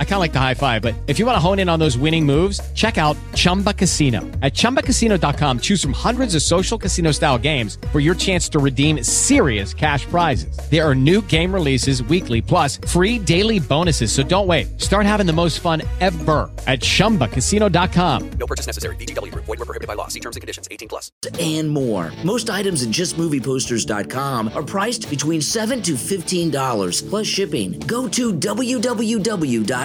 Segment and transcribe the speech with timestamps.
[0.00, 1.78] I kind of like the high five, but if you want to hone in on
[1.78, 4.22] those winning moves, check out Chumba Casino.
[4.42, 9.04] At ChumbaCasino.com, choose from hundreds of social casino style games for your chance to redeem
[9.04, 10.58] serious cash prizes.
[10.68, 14.10] There are new game releases weekly, plus free daily bonuses.
[14.10, 14.80] So don't wait.
[14.80, 18.30] Start having the most fun ever at ChumbaCasino.com.
[18.30, 18.96] No purchase necessary.
[18.96, 19.44] VGW Group.
[19.44, 20.08] Void were prohibited by law.
[20.08, 20.66] See terms and conditions.
[20.72, 21.12] 18 plus.
[21.38, 22.10] and more.
[22.24, 27.78] Most items at justmovieposters.com are priced between 7 to $15 plus shipping.
[27.86, 28.32] Go to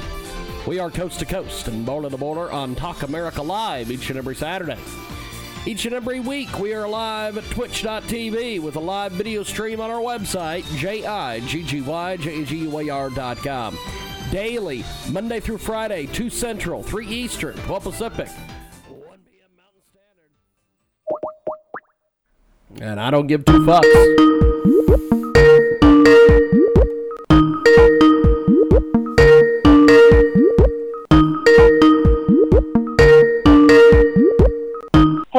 [0.65, 4.17] We are coast to coast and border to border on Talk America Live each and
[4.17, 4.77] every Saturday.
[5.65, 9.91] Each and every week, we are live at twitch.tv with a live video stream on
[9.91, 13.77] our website, J-I-G-G-Y-J-A-G-U-A-R.com.
[14.31, 18.37] Daily, Monday through Friday, 2 Central, 3 Eastern, 12 Pacific, 1
[19.29, 19.49] p.m.
[19.57, 19.81] Mountain
[22.71, 22.81] Standard.
[22.81, 24.29] And I don't give two fucks.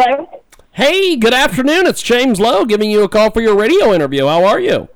[0.03, 0.43] Hello?
[0.73, 1.87] Hey, good afternoon.
[1.87, 4.25] It's James Lowe giving you a call for your radio interview.
[4.25, 4.89] How are you?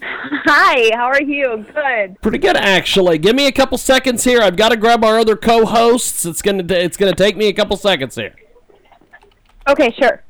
[0.00, 1.66] Hi, how are you?
[1.74, 2.20] Good.
[2.22, 3.18] Pretty good, actually.
[3.18, 4.40] Give me a couple seconds here.
[4.40, 6.24] I've got to grab our other co-hosts.
[6.24, 8.36] It's gonna it's gonna take me a couple seconds here.
[9.66, 10.22] Okay, sure.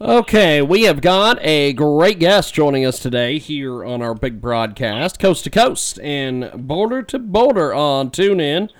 [0.00, 5.18] Okay, we have got a great guest joining us today here on our big broadcast,
[5.18, 8.70] coast to coast and border to border on TuneIn,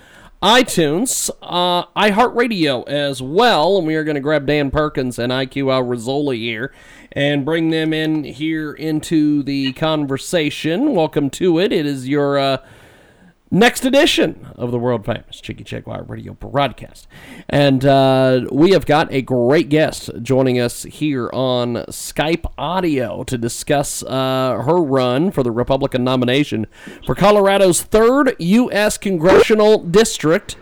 [0.40, 3.78] iTunes, uh, iHeartRadio as well.
[3.78, 6.72] And we are going to grab Dan Perkins and IQ al Rassooli here
[7.10, 10.94] and bring them in here into the conversation.
[10.94, 11.72] Welcome to it.
[11.72, 12.58] It is your uh,
[13.54, 17.06] next edition of the world famous Jiggy Jaguar radio broadcast.
[17.48, 23.38] And uh, we have got a great guest joining us here on Skype audio to
[23.38, 26.66] discuss uh, her run for the Republican nomination
[27.06, 28.98] for Colorado's third U.S.
[28.98, 30.56] congressional district.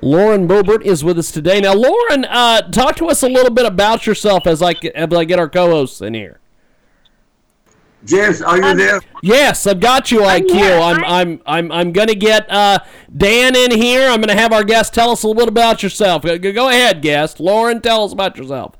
[0.00, 1.60] Lauren Boebert is with us today.
[1.60, 5.24] Now, Lauren, uh, talk to us a little bit about yourself as I, as I
[5.24, 6.38] get our co hosts in here.
[8.06, 9.00] James, are you there?
[9.22, 10.50] Yes, I've got you, IQ.
[10.50, 10.78] here.
[10.78, 12.78] I'm I- I'm I'm I'm gonna get uh,
[13.14, 14.08] Dan in here.
[14.08, 16.22] I'm gonna have our guest tell us a little bit about yourself.
[16.22, 17.40] Go, go ahead, guest.
[17.40, 18.76] Lauren, tell us about yourself.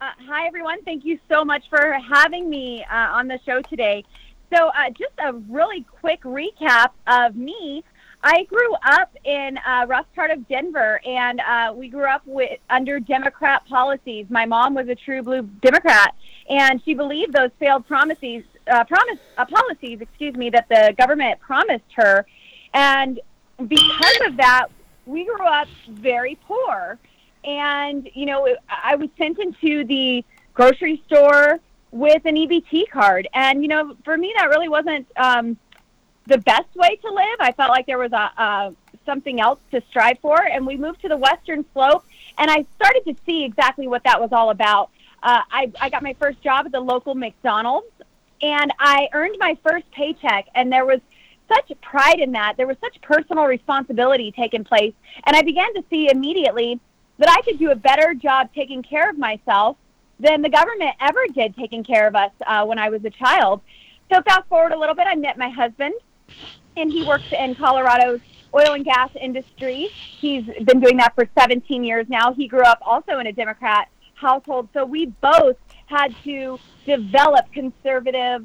[0.00, 0.82] Uh, hi, everyone.
[0.84, 4.04] Thank you so much for having me uh, on the show today.
[4.54, 7.84] So, uh, just a really quick recap of me.
[8.22, 12.58] I grew up in a rough part of Denver, and uh, we grew up with
[12.68, 14.26] under Democrat policies.
[14.28, 16.14] My mom was a true blue Democrat,
[16.48, 21.40] and she believed those failed promises, uh, promise uh, policies, excuse me, that the government
[21.40, 22.26] promised her.
[22.74, 23.20] And
[23.66, 24.66] because of that,
[25.06, 26.98] we grew up very poor.
[27.44, 31.58] And you know, I was sent into the grocery store
[31.90, 35.06] with an EBT card, and you know, for me, that really wasn't.
[35.16, 35.56] Um,
[36.30, 37.36] the best way to live.
[37.40, 38.74] I felt like there was a, a
[39.04, 42.04] something else to strive for, and we moved to the Western Slope,
[42.38, 44.90] and I started to see exactly what that was all about.
[45.22, 47.92] Uh, I, I got my first job at the local McDonald's,
[48.40, 51.00] and I earned my first paycheck, and there was
[51.48, 52.56] such pride in that.
[52.56, 54.94] There was such personal responsibility taking place,
[55.26, 56.78] and I began to see immediately
[57.18, 59.76] that I could do a better job taking care of myself
[60.20, 63.62] than the government ever did taking care of us uh, when I was a child.
[64.12, 65.94] So fast forward a little bit, I met my husband,
[66.76, 68.20] and he works in Colorado's
[68.54, 69.88] oil and gas industry.
[69.92, 72.32] He's been doing that for 17 years now.
[72.34, 75.56] He grew up also in a Democrat household, so we both
[75.86, 78.44] had to develop conservative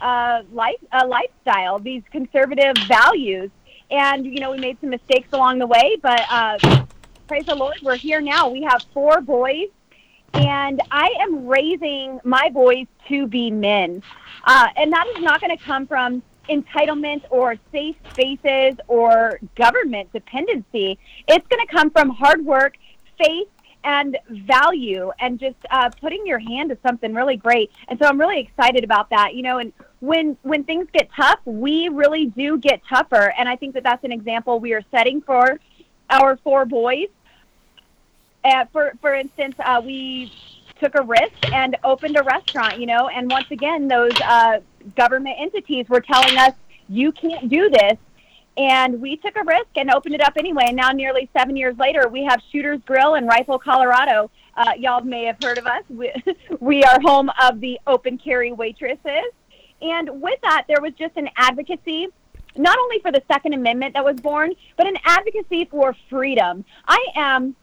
[0.00, 3.50] uh, life uh, lifestyle, these conservative values.
[3.90, 6.58] And you know, we made some mistakes along the way, but uh,
[7.26, 8.48] praise the Lord, we're here now.
[8.48, 9.68] We have four boys,
[10.34, 14.02] and I am raising my boys to be men.
[14.44, 20.12] Uh, and that is not going to come from entitlement or safe spaces or government
[20.12, 20.98] dependency.
[21.28, 22.76] It's going to come from hard work,
[23.18, 23.48] faith,
[23.82, 27.70] and value, and just uh, putting your hand to something really great.
[27.88, 29.34] And so I'm really excited about that.
[29.34, 33.32] You know, and when when things get tough, we really do get tougher.
[33.38, 35.58] And I think that that's an example we are setting for
[36.10, 37.08] our four boys.
[38.44, 40.32] Uh, for for instance, uh, we
[40.78, 42.78] took a risk and opened a restaurant.
[42.78, 44.60] You know, and once again, those uh,
[44.96, 46.54] government entities were telling us
[46.88, 47.96] you can't do this.
[48.56, 50.64] And we took a risk and opened it up anyway.
[50.66, 54.30] And now, nearly seven years later, we have Shooters Grill in Rifle, Colorado.
[54.54, 55.84] Uh, y'all may have heard of us.
[55.88, 56.12] We,
[56.60, 59.30] we are home of the open carry waitresses.
[59.80, 62.08] And with that, there was just an advocacy,
[62.56, 66.64] not only for the Second Amendment that was born, but an advocacy for freedom.
[66.86, 67.54] I am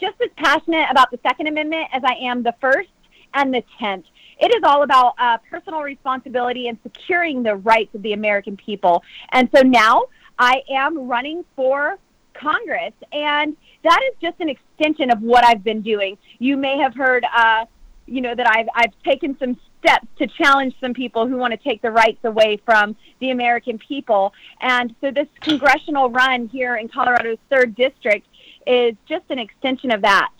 [0.00, 2.88] just as passionate about the Second Amendment as I am the First
[3.34, 4.06] and the Tenth.
[4.38, 9.02] It is all about uh, personal responsibility and securing the rights of the American people.
[9.32, 10.04] And so now
[10.38, 11.98] I am running for
[12.34, 16.18] Congress, and that is just an extension of what I've been doing.
[16.38, 17.64] You may have heard, uh,
[18.06, 21.56] you know, that I've I've taken some steps to challenge some people who want to
[21.56, 24.32] take the rights away from the American people.
[24.60, 28.26] And so this congressional run here in Colorado's third district
[28.66, 30.30] is just an extension of that.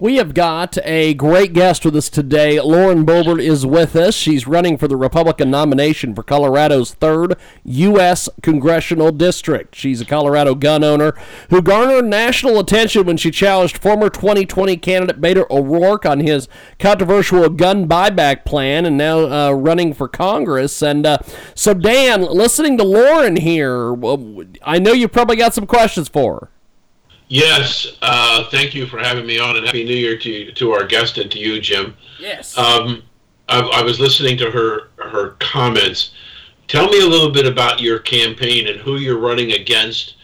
[0.00, 2.58] We have got a great guest with us today.
[2.58, 4.14] Lauren Boebert is with us.
[4.14, 8.26] She's running for the Republican nomination for Colorado's third U.S.
[8.40, 9.74] congressional district.
[9.74, 11.12] She's a Colorado gun owner
[11.50, 16.48] who garnered national attention when she challenged former 2020 candidate Beto O'Rourke on his
[16.78, 20.80] controversial gun buyback plan and now uh, running for Congress.
[20.80, 21.18] And uh,
[21.54, 23.94] so, Dan, listening to Lauren here,
[24.62, 26.50] I know you probably got some questions for her.
[27.30, 30.84] Yes, uh, thank you for having me on, and happy New Year to to our
[30.84, 31.96] guest and to you, Jim.
[32.18, 32.58] Yes.
[32.58, 33.04] Um,
[33.48, 36.10] I, I, was listening to her her comments.
[36.66, 40.16] Tell me a little bit about your campaign and who you're running against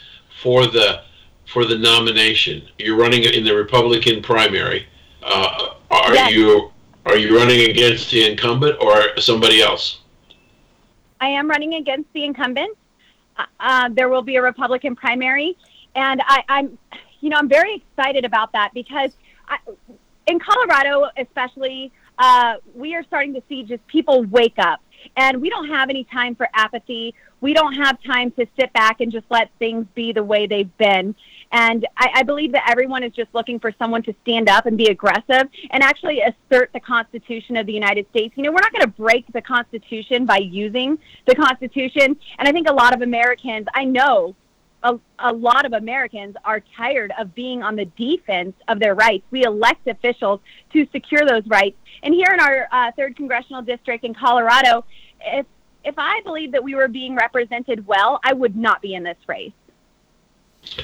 [0.42, 1.02] for the
[1.46, 2.68] for the nomination.
[2.76, 4.88] You're running in the Republican primary.
[5.22, 6.32] Uh, are yes.
[6.32, 6.72] you
[7.04, 10.00] are you running against the incumbent or somebody else?
[11.20, 12.76] I am running against the incumbent.
[13.36, 15.56] Uh, uh there will be a Republican primary
[15.96, 16.78] and I, I'm,
[17.20, 19.10] you know, I'm very excited about that because
[19.48, 19.58] I,
[20.26, 24.80] in Colorado, especially, uh, we are starting to see just people wake up,
[25.16, 27.14] and we don't have any time for apathy.
[27.40, 30.74] We don't have time to sit back and just let things be the way they've
[30.78, 31.14] been.
[31.52, 34.76] And I, I believe that everyone is just looking for someone to stand up and
[34.76, 38.34] be aggressive and actually assert the Constitution of the United States.
[38.36, 42.16] You know, we're not going to break the Constitution by using the Constitution.
[42.38, 44.34] And I think a lot of Americans, I know
[44.86, 49.24] a, a lot of Americans are tired of being on the defense of their rights.
[49.30, 50.40] We elect officials
[50.72, 51.76] to secure those rights.
[52.02, 54.84] And here in our uh, third congressional district in Colorado,
[55.20, 55.46] if
[55.84, 59.18] if I believed that we were being represented well, I would not be in this
[59.28, 59.52] race.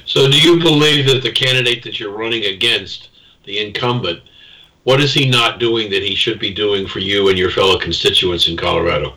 [0.04, 3.10] So, do you believe that the candidate that you're running against,
[3.44, 4.22] the incumbent,
[4.84, 7.78] what is he not doing that he should be doing for you and your fellow
[7.78, 9.14] constituents in Colorado?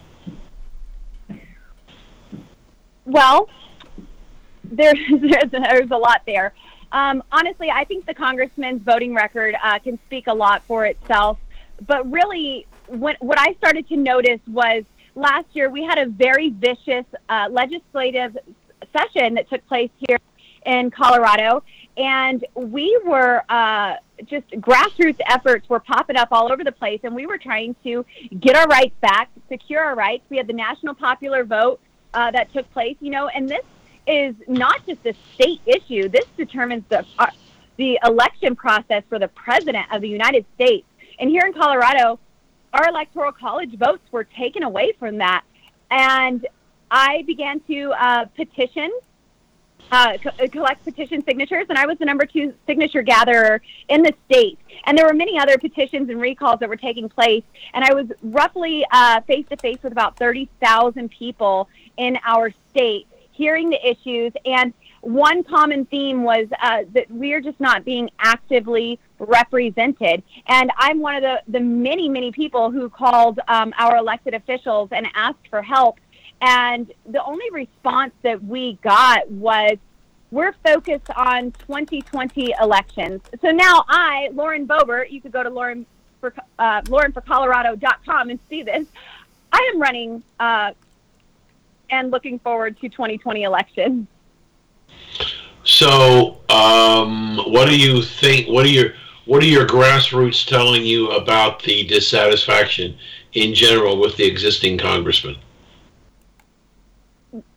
[3.06, 3.48] Well,
[4.72, 6.54] there's, there's, there's a lot there.
[6.92, 11.38] Um, honestly, I think the congressman's voting record uh, can speak a lot for itself.
[11.86, 14.84] But really, what, what I started to notice was
[15.16, 18.38] last year we had a very vicious uh, legislative
[18.96, 20.20] session that took place here
[20.66, 21.64] in Colorado,
[21.98, 23.96] and we were uh,
[24.26, 28.06] just grassroots efforts were popping up all over the place, and we were trying to
[28.40, 30.24] get our rights back, secure our rights.
[30.30, 31.80] We had the national popular vote
[32.14, 33.64] uh, that took place, you know, and this
[34.08, 36.10] is not just a state issue.
[36.10, 37.28] This determines the uh,
[37.78, 40.88] the election process for the president of the United States.
[41.20, 42.20] And here in Colorado,
[42.74, 45.44] our electoral college votes were taken away from that.
[45.92, 46.48] And
[46.90, 48.92] I began to uh, petition,
[49.92, 54.04] uh, co- uh, collect petition signatures, and I was the number two signature gatherer in
[54.04, 54.58] the state.
[54.86, 57.44] And there were many other petitions and recalls that were taking place.
[57.74, 58.86] And I was roughly
[59.28, 65.44] face to face with about 30,000 people in our state hearing the issues, and one
[65.44, 70.24] common theme was uh, that we're just not being actively represented.
[70.48, 74.90] And I'm one of the, the many, many people who called um, our elected officials
[74.92, 76.00] and asked for help.
[76.42, 79.78] And the only response that we got was,
[80.32, 83.22] we're focused on 2020 elections.
[83.42, 85.86] So now I, Lauren Boebert, you could go to Lauren
[86.20, 88.88] for, uh, laurenforcolorado.com and see this.
[89.54, 90.72] I am running uh,
[91.90, 94.08] and looking forward to 2020 election.
[95.64, 98.48] So, um, what do you think?
[98.48, 98.94] What are your
[99.26, 102.96] what are your grassroots telling you about the dissatisfaction
[103.34, 105.36] in general with the existing congressman?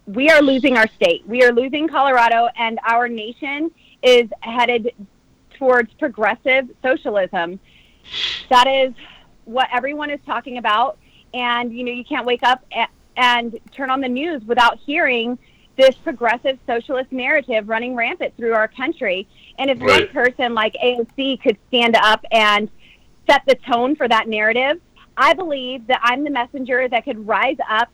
[0.09, 1.23] we are losing our state.
[1.27, 3.71] We are losing Colorado, and our nation
[4.03, 4.93] is headed
[5.59, 7.61] towards progressive socialism.
[8.49, 8.95] That is
[9.45, 10.99] what everyone is talking about.
[11.35, 12.65] And, you know, you can't wake up
[13.19, 15.39] and turn on the news without hearing
[15.77, 19.29] this progressive socialist narrative running rampant through our country.
[19.59, 22.71] And if one person like AOC could stand up and
[23.29, 24.81] set the tone for that narrative,
[25.17, 27.91] I believe that I'm the messenger that could rise up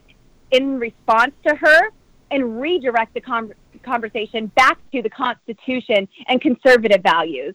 [0.50, 1.90] in response to her
[2.30, 3.52] and redirect the con-
[3.82, 7.54] conversation back to the Constitution and conservative values.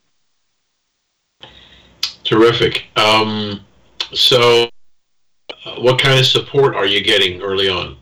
[2.23, 2.85] Terrific.
[2.95, 3.61] Um,
[4.13, 4.69] so,
[5.77, 7.97] what kind of support are you getting early on?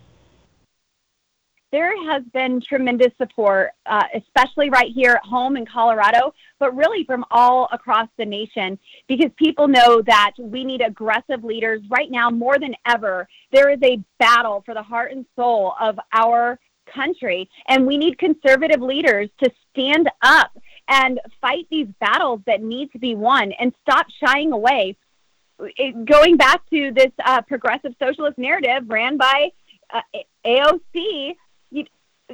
[1.71, 7.03] There has been tremendous support, uh, especially right here at home in Colorado, but really
[7.03, 12.29] from all across the nation, because people know that we need aggressive leaders right now
[12.29, 13.27] more than ever.
[13.51, 16.57] There is a battle for the heart and soul of our
[16.93, 20.51] country, and we need conservative leaders to stand up
[20.87, 24.95] and fight these battles that need to be won and stop shying away.
[25.59, 29.49] It, going back to this uh, progressive socialist narrative ran by
[29.91, 30.01] uh,
[30.45, 31.35] AOC,
[31.71, 31.85] you,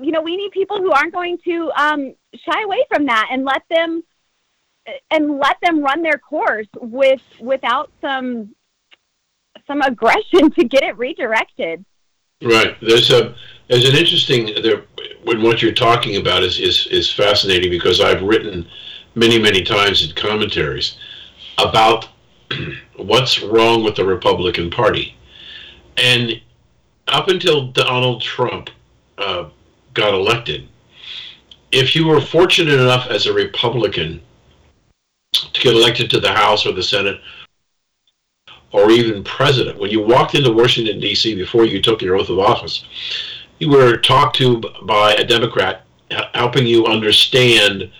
[0.01, 3.45] you know, we need people who aren't going to um, shy away from that and
[3.45, 4.03] let them
[5.09, 8.53] and let them run their course with without some
[9.67, 11.85] some aggression to get it redirected.
[12.41, 12.75] Right.
[12.81, 13.35] There's a
[13.69, 14.83] there's an interesting there
[15.23, 18.67] when what you're talking about is is is fascinating because I've written
[19.15, 20.97] many many times in commentaries
[21.57, 22.09] about
[22.97, 25.15] what's wrong with the Republican Party,
[25.97, 26.41] and
[27.07, 28.69] up until Donald Trump
[29.17, 29.49] uh,
[29.93, 30.67] got elected,
[31.71, 34.21] if you were fortunate enough as a Republican
[35.33, 37.19] to get elected to the House or the Senate
[38.71, 41.35] or even president, when you walked into Washington, D.C.
[41.35, 42.85] before you took your oath of office,
[43.59, 45.85] you were talked to by a Democrat
[46.33, 47.91] helping you understand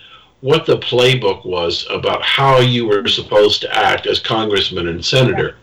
[0.44, 5.56] what the playbook was about how you were supposed to act as congressman and senator.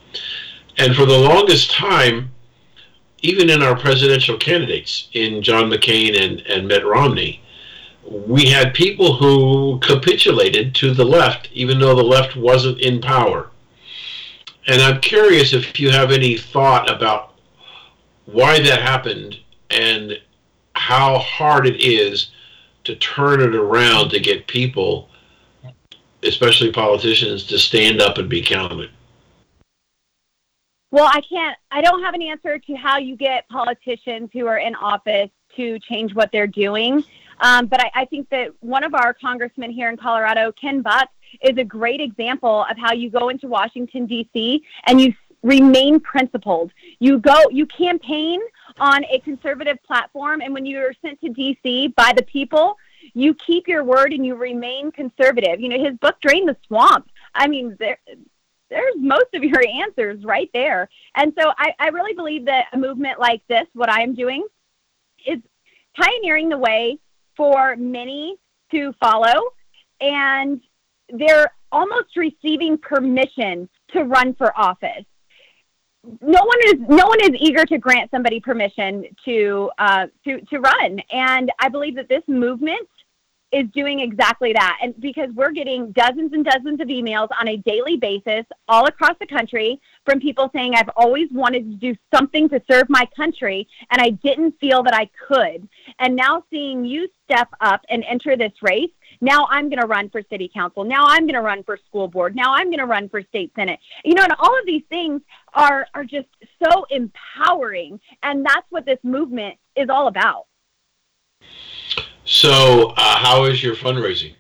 [0.80, 2.32] And for the longest time,
[3.22, 7.44] even in our presidential candidates, in John McCain and, and Mitt Romney,
[8.04, 13.52] we had people who capitulated to the left, even though the left wasn't in power.
[14.66, 17.36] And I'm curious if you have any thought about
[18.26, 19.38] why that happened
[19.70, 20.20] and
[20.74, 22.32] how hard it is
[22.92, 25.10] to turn it around to get people,
[26.24, 28.90] especially politicians, to stand up and be counted.
[30.92, 34.58] Well, I can't, I don't have an answer to how you get politicians who are
[34.58, 37.04] in office to change what they're doing.
[37.40, 41.10] Um, but I, I think that one of our congressmen here in Colorado, Ken Buck,
[41.42, 46.72] is a great example of how you go into Washington, D.C., and you remain principled.
[47.00, 48.42] You go, you campaign
[48.80, 51.90] on a conservative platform, and when you are sent to D.C.
[51.96, 52.78] by the people,
[53.14, 55.60] you keep your word and you remain conservative.
[55.60, 57.10] You know, his book, Drain the Swamp.
[57.34, 57.98] I mean, there,
[58.70, 60.90] there's most of your answers right there.
[61.16, 64.46] And so I, I really believe that a movement like this, what I am doing,
[65.26, 65.40] is
[65.96, 66.98] pioneering the way
[67.36, 68.38] for many
[68.72, 69.54] to follow.
[70.00, 70.62] And
[71.10, 75.06] they're almost receiving permission to run for office.
[76.04, 80.60] No one is no one is eager to grant somebody permission to uh, to to
[80.60, 82.88] run, and I believe that this movement
[83.52, 84.80] is doing exactly that.
[84.82, 89.16] And because we're getting dozens and dozens of emails on a daily basis all across
[89.20, 93.68] the country from people saying, I've always wanted to do something to serve my country,
[93.92, 95.68] and I didn't feel that I could.
[96.00, 98.92] And now seeing you step up and enter this race,
[99.22, 100.84] now I'm going to run for city council.
[100.84, 102.36] Now I'm going to run for school board.
[102.36, 103.80] Now I'm going to run for state senate.
[104.04, 105.22] You know, and all of these things
[105.54, 106.28] are, are just
[106.64, 108.00] so empowering.
[108.24, 110.48] And that's what this movement is all about.
[112.26, 114.36] So, uh, how is your fundraising?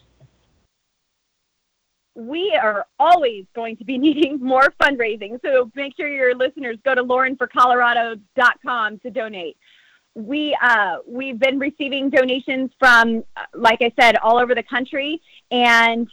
[2.15, 5.39] we are always going to be needing more fundraising.
[5.43, 9.57] So make sure your listeners go to laurenforcolorado.com to donate.
[10.15, 15.21] We uh, we've been receiving donations from, uh, like I said, all over the country
[15.51, 16.07] and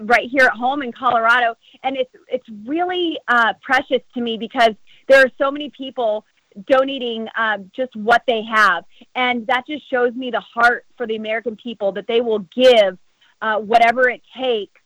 [0.00, 4.70] right here at home in Colorado, and it's it's really uh, precious to me because
[5.08, 6.24] there are so many people
[6.68, 8.84] donating uh, just what they have,
[9.14, 12.98] and that just shows me the heart for the American people that they will give
[13.42, 14.80] uh, whatever it takes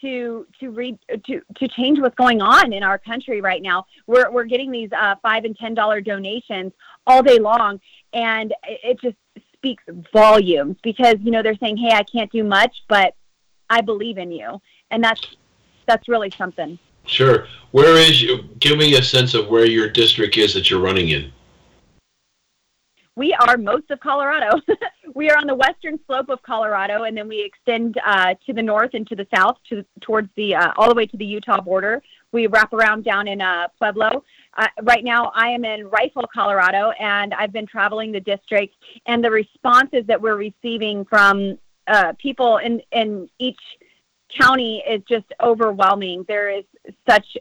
[0.00, 3.86] to to read to to change what's going on in our country right now.
[4.06, 6.72] We're we're getting these uh, five and ten dollar donations
[7.06, 7.80] all day long,
[8.12, 9.16] and it, just
[9.54, 13.14] speaks volumes because you know they're saying, "Hey, I can't do much, but
[13.68, 15.36] I believe in you," and that's
[15.86, 16.78] that's really something.
[17.06, 17.46] Sure.
[17.72, 18.44] Where is you?
[18.58, 21.32] Give me a sense of where your district is that you're running in.
[23.20, 24.58] We are most of Colorado.
[25.14, 28.62] we are on the western slope of Colorado, and then we extend uh, to the
[28.62, 31.60] north and to the south, to towards the uh, all the way to the Utah
[31.60, 32.02] border.
[32.32, 34.24] We wrap around down in uh, Pueblo.
[34.56, 38.74] Uh, right now, I am in Rifle, Colorado, and I've been traveling the district.
[39.04, 41.58] And the responses that we're receiving from
[41.88, 43.60] uh, people in in each
[44.40, 46.24] county is just overwhelming.
[46.26, 46.64] There is
[47.06, 47.36] such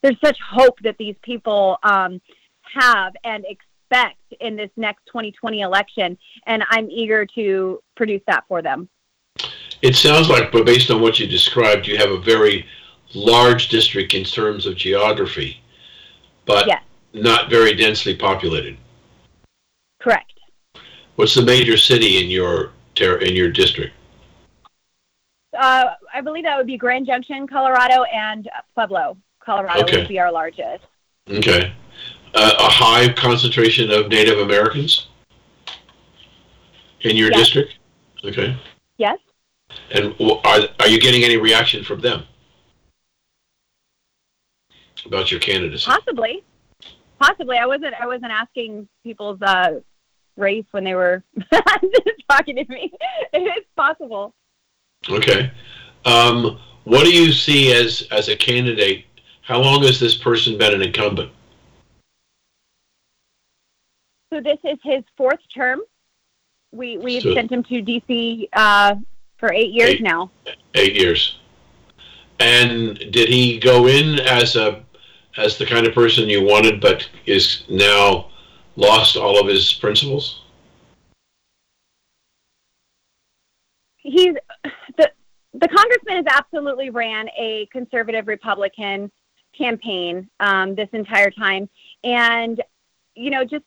[0.00, 2.20] there's such hope that these people um,
[2.62, 3.44] have and
[3.88, 8.88] expect in this next 2020 election, and I'm eager to produce that for them.
[9.82, 12.66] It sounds like, but based on what you described, you have a very
[13.14, 15.62] large district in terms of geography,
[16.46, 16.82] but Yes.
[17.12, 18.76] not very densely populated.
[20.00, 20.32] Correct.
[21.16, 23.94] What's the major city in your ter- in your district?
[25.56, 29.98] Uh, I believe that would be Grand Junction, Colorado, and Pueblo, Colorado Okay.
[29.98, 30.84] would be our largest.
[31.28, 31.72] Okay.
[32.40, 35.08] Uh, a high concentration of Native Americans
[37.00, 37.40] in your Yes.
[37.40, 37.78] district?
[38.24, 38.56] Okay.
[38.96, 39.18] Yes.
[39.90, 42.22] And are, are you getting any reaction from them
[45.04, 45.84] about your candidacy?
[45.90, 46.44] Possibly.
[47.18, 47.56] Possibly.
[47.56, 47.94] I wasn't.
[48.00, 49.80] I wasn't asking people's uh,
[50.36, 51.24] race when they were
[52.30, 52.92] talking to me.
[53.32, 54.32] It's possible.
[55.10, 55.50] Okay.
[56.04, 59.06] Um, what do you see as as a candidate?
[59.42, 61.32] How long has this person been an incumbent?
[64.32, 65.80] So this is his fourth term.
[66.72, 68.96] We we've So- sent him to DC uh,
[69.38, 70.02] for eight years Eight.
[70.02, 70.30] now.
[70.74, 71.38] Eight years.
[72.40, 74.84] And did he go in as a
[75.36, 78.28] as the kind of person you wanted, but is now
[78.76, 80.42] lost all of his principles?
[84.08, 84.34] he's
[84.96, 85.10] the
[85.54, 89.10] the congressman has absolutely ran a conservative Republican
[89.56, 91.68] campaign um, this entire time,
[92.04, 92.62] and
[93.14, 93.64] you know, just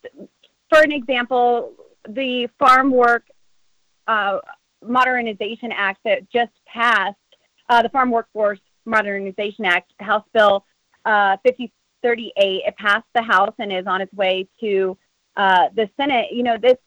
[0.72, 1.74] for an example,
[2.08, 3.26] the Farm Work
[4.08, 4.40] uh,
[4.84, 7.16] Modernization Act that just passed,
[7.70, 10.66] uh, the Farm Workforce Modernization Act, House Bill
[11.06, 14.98] uh, 5038, it passed the House and is on its way to
[15.36, 16.28] uh, the Senate.
[16.32, 16.78] You know, this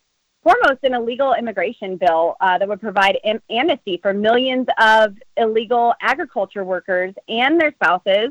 [0.43, 5.95] foremost an illegal immigration bill uh, that would provide am- amnesty for millions of illegal
[6.01, 8.31] agriculture workers and their spouses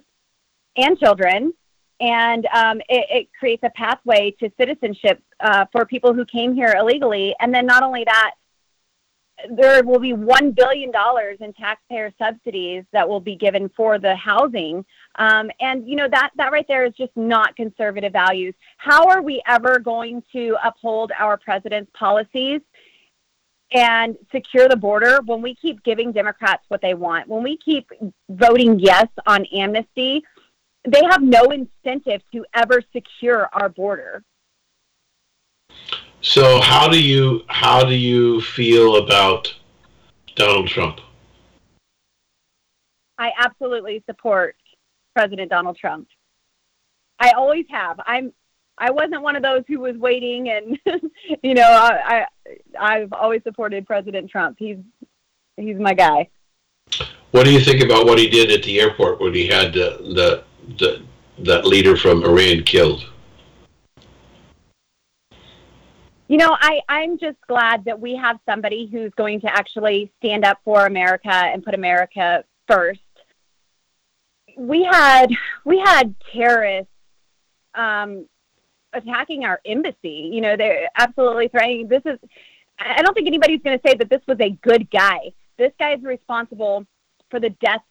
[0.78, 1.54] and children.
[2.04, 6.76] And um, it, it creates a pathway to citizenship uh, for people who came here
[6.78, 7.34] illegally.
[7.39, 8.34] And then not only that,
[9.50, 10.92] there will be $1 billion
[11.39, 14.86] in taxpayer subsidies that will be given for the housing.
[15.16, 18.54] Um, and, you know, that, that right there is just not conservative values.
[18.78, 22.60] How are we ever going to uphold our president's policies
[23.72, 27.30] and secure the border when we keep giving Democrats what they want?
[27.30, 27.89] When we keep
[28.30, 30.24] voting yes on amnesty,
[30.86, 34.24] they have no incentive to ever secure our border.
[36.22, 39.54] So how do you how do you feel about
[40.36, 41.00] Donald Trump?
[43.17, 44.56] I absolutely support
[45.15, 46.08] President Donald Trump.
[47.19, 48.00] I always have.
[48.06, 48.34] I'm.
[48.76, 50.80] I wasn't one of those who was waiting, and
[51.43, 52.26] you know, I,
[52.80, 54.58] I I've always supported President Trump.
[54.60, 54.78] He's
[55.58, 56.30] he's my guy.
[57.32, 59.98] What do you think about what he did at the airport when he had the
[60.15, 60.43] the,
[60.78, 61.04] the
[61.39, 63.04] that leader from Iran killed?
[66.28, 70.45] You know, I, I'm just glad that we have somebody who's going to actually stand
[70.45, 73.02] up for America and put America first.
[74.58, 75.28] We had
[75.65, 76.91] we had terrorists
[77.76, 78.28] um,
[78.93, 80.30] attacking our embassy.
[80.32, 81.88] You know, they're absolutely threatening.
[81.88, 82.19] This is.
[82.80, 85.32] I don't think anybody's going to say that this was a good guy.
[85.58, 86.86] This guy is responsible
[87.30, 87.84] for the deaths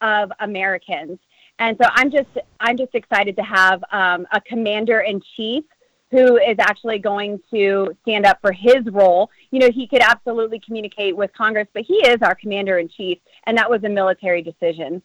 [0.00, 1.18] of Americans,
[1.62, 5.62] and so I'm just I'm just excited to have um, a commander in chief
[6.10, 9.30] who is actually going to stand up for his role.
[9.50, 13.18] You know, he could absolutely communicate with Congress, but he is our commander in chief,
[13.46, 15.02] and that was a military decision.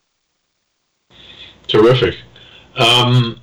[1.68, 2.16] Terrific.
[2.76, 3.40] Um,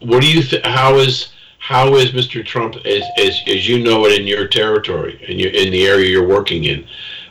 [0.00, 0.42] what do you?
[0.42, 2.44] Th- how is how is Mr.
[2.44, 6.10] Trump as, as as you know it in your territory in your in the area
[6.10, 6.86] you're working in?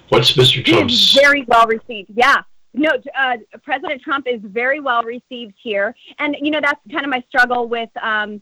[0.10, 0.90] What's Mr.
[0.90, 2.12] Is very well received.
[2.16, 2.42] Yeah.
[2.78, 5.96] No, uh, President Trump is very well received here.
[6.20, 8.42] And, you know, that's kind of my struggle with um,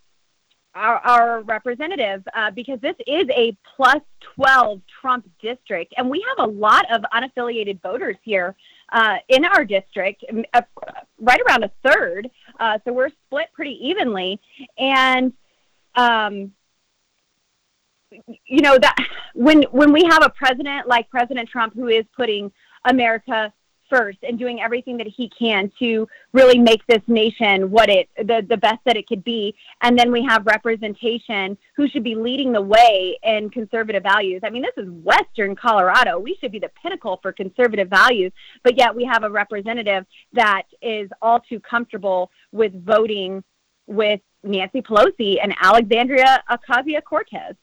[0.76, 4.02] our, our representative uh, because this is a plus
[4.36, 5.93] 12 Trump district.
[5.98, 8.56] And we have a lot of unaffiliated voters here
[8.91, 10.62] uh, in our district, uh,
[11.19, 12.30] right around a third.
[12.60, 14.39] Uh, so we're split pretty evenly.
[14.78, 15.32] And,
[15.95, 16.52] um,
[18.45, 18.95] you know that
[19.34, 22.50] when when we have a president like President Trump who is putting
[22.86, 23.52] America
[23.96, 28.46] first and doing everything that he can to really make this nation what it the,
[28.48, 29.56] the best that it could be.
[29.82, 34.42] And then we have representation who should be leading the way in conservative values.
[34.44, 36.20] I mean this is western colorado.
[36.20, 38.32] We should be the pinnacle for conservative values.
[38.64, 43.44] But yet we have a representative that is all too comfortable with voting
[43.88, 47.56] with nancy pelosi and alexandria ocasio-cortez.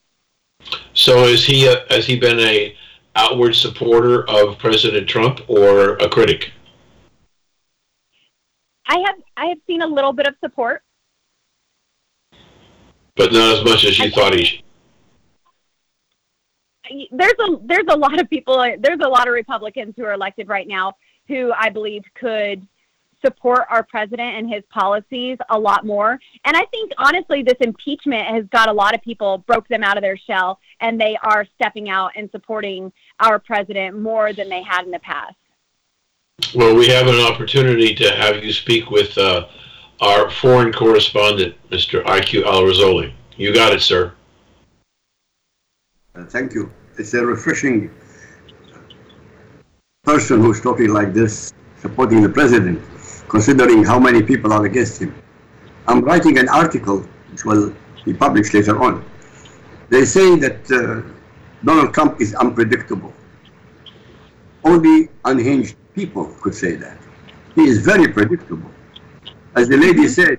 [0.94, 2.76] So is he a, has he been a
[3.16, 6.52] outward supporter of President Trump or a critic?
[8.88, 10.82] i have i have seen a little bit of support
[13.16, 14.62] But not as much as you thought he should.
[17.12, 20.48] there's a there's a lot of people there's a lot of Republicans who are elected
[20.48, 20.94] right now
[21.28, 22.66] who I believe could
[23.24, 26.18] support our president and his policies a lot more.
[26.44, 29.96] And I think honestly this impeachment has got a lot of people broke them out
[29.96, 34.62] of their shell and they are stepping out and supporting our president more than they
[34.62, 35.36] had in the past.
[36.54, 39.46] Well, we have an opportunity to have you speak with uh,
[40.00, 42.02] our foreign correspondent, Mr.
[42.04, 43.12] IQ al Rassooli.
[43.36, 44.12] You got it, sir.
[46.14, 46.70] Uh, thank you.
[46.98, 47.90] It's a refreshing
[50.04, 52.82] person who's talking like this, supporting the president,
[53.32, 55.10] considering how many people are against him.
[55.88, 56.98] I'm writing an article
[57.30, 59.02] which will be published later on.
[59.88, 60.78] They say that uh,
[61.64, 63.12] Donald Trump is unpredictable.
[64.64, 66.98] Only unhinged people could say that.
[67.54, 68.70] He is very predictable.
[69.56, 70.38] As the lady said,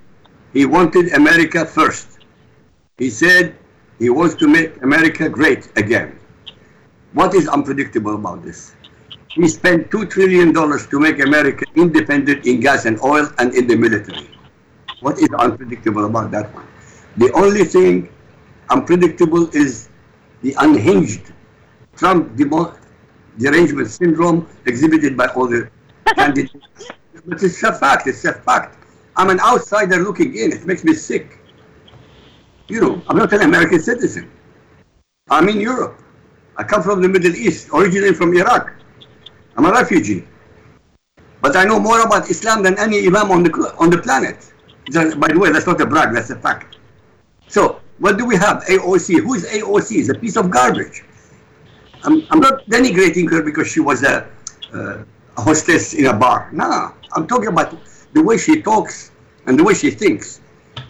[0.53, 2.19] he wanted America first.
[2.99, 3.55] He said
[3.97, 6.19] he wants to make America great again.
[7.13, 8.75] What is unpredictable about this?
[9.35, 13.75] He spent $2 trillion to make America independent in gas and oil and in the
[13.75, 14.29] military.
[14.99, 16.67] What is unpredictable about that one?
[17.17, 18.09] The only thing
[18.69, 19.89] unpredictable is
[20.43, 21.33] the unhinged
[21.95, 22.77] Trump demo-
[23.39, 25.69] derangement syndrome exhibited by all the
[26.15, 26.53] candidates.
[27.25, 28.77] But it's a fact, it's a fact.
[29.15, 31.39] I'm an outsider looking in, it makes me sick.
[32.67, 34.31] You know, I'm not an American citizen.
[35.29, 36.01] I'm in Europe.
[36.57, 38.73] I come from the Middle East, originally from Iraq.
[39.57, 40.25] I'm a refugee.
[41.41, 44.51] But I know more about Islam than any imam on the, on the planet.
[44.91, 46.77] That- by the way, that's not a brag, that's a fact.
[47.47, 48.63] So, what do we have?
[48.63, 49.21] AOC.
[49.21, 49.99] Who is AOC?
[49.99, 51.03] It's a piece of garbage.
[52.03, 54.27] I'm, I'm not denigrating her because she was a,
[54.73, 55.03] uh,
[55.37, 56.49] a hostess in a bar.
[56.51, 57.77] No, I'm talking about
[58.13, 59.11] the way she talks
[59.45, 60.41] and the way she thinks.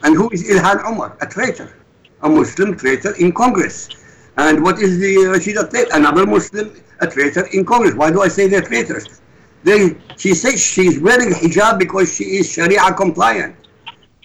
[0.03, 1.17] And who is Ilhan Omar?
[1.21, 1.75] A traitor,
[2.21, 3.89] a Muslim traitor in Congress.
[4.37, 5.87] And what is the Rashida Tlaib?
[5.93, 6.73] Another Muslim,
[7.03, 7.93] a traitor in Congress.
[7.95, 9.21] Why do I say they're traitors?
[9.63, 13.55] They, she says she's wearing hijab because she is Sharia compliant.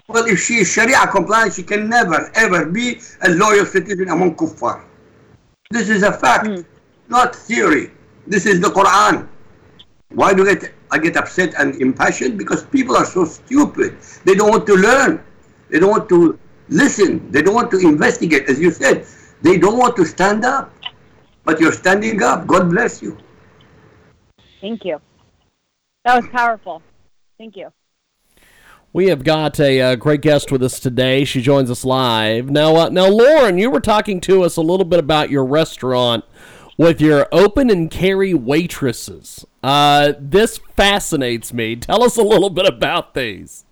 [0.09, 4.37] Well, if she is Sharia compliant, she can never, ever be a loyal citizen among
[4.37, 4.85] kuffar.
[5.71, 6.61] This is a fact, hmm.
[7.09, 7.91] not theory.
[8.27, 9.29] This is the Quran.
[10.11, 12.39] Why do I get, I get upset and impassioned?
[12.39, 13.97] Because people are so stupid.
[14.25, 15.23] They don't want to learn.
[15.69, 16.39] They don't want to
[16.69, 17.31] listen.
[17.31, 18.49] They don't want to investigate.
[18.49, 19.07] As you said,
[19.43, 20.73] they don't want to stand up.
[21.49, 22.47] But you're standing up.
[22.47, 23.17] God bless you.
[24.61, 25.01] Thank you.
[26.05, 26.83] That was powerful.
[27.39, 27.73] Thank you.
[28.93, 31.25] We have got a uh, great guest with us today.
[31.25, 32.77] She joins us live now.
[32.77, 36.27] Uh, now, Lauren, you were talking to us a little bit about your restaurant
[36.77, 39.47] with your open and carry waitresses.
[39.63, 41.77] Uh, this fascinates me.
[41.77, 43.65] Tell us a little bit about these.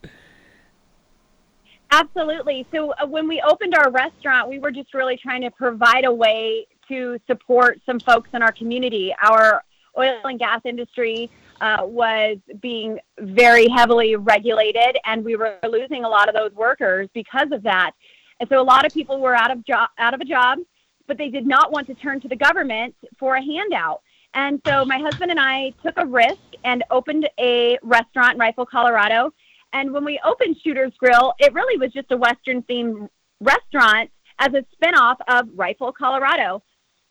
[1.91, 2.67] Absolutely.
[2.73, 6.13] So uh, when we opened our restaurant, we were just really trying to provide a
[6.13, 9.15] way to support some folks in our community.
[9.23, 9.63] Our
[9.99, 16.09] oil and gas industry uh, was being very heavily regulated, and we were losing a
[16.09, 17.93] lot of those workers because of that.
[18.41, 20.59] And so a lot of people were out of job, out of a job,
[21.07, 24.03] but they did not want to turn to the government for a handout.
[24.35, 28.67] And so my husband and I took a risk and opened a restaurant in Rifle,
[28.67, 29.33] Colorado.
[29.73, 33.09] And when we opened Shooter's Grill, it really was just a Western themed
[33.41, 36.63] restaurant as a spinoff of Rifle, Colorado.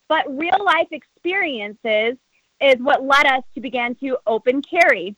[0.08, 2.18] But real life experiences
[2.62, 5.15] is what led us to begin to open carry.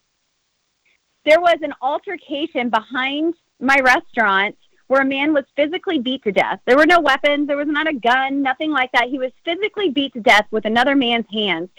[1.25, 4.55] There was an altercation behind my restaurant
[4.87, 6.59] where a man was physically beat to death.
[6.65, 9.09] There were no weapons, there was not a gun, nothing like that.
[9.09, 11.69] He was physically beat to death with another man's hands.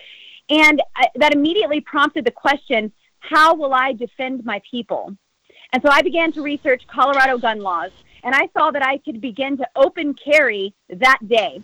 [0.51, 5.17] And I, that immediately prompted the question how will I defend my people?
[5.73, 7.91] And so I began to research Colorado gun laws,
[8.23, 11.63] and I saw that I could begin to open carry that day.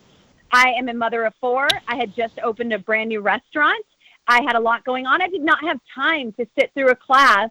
[0.55, 1.67] I am a mother of four.
[1.89, 3.85] I had just opened a brand new restaurant.
[4.29, 5.21] I had a lot going on.
[5.21, 7.51] I did not have time to sit through a class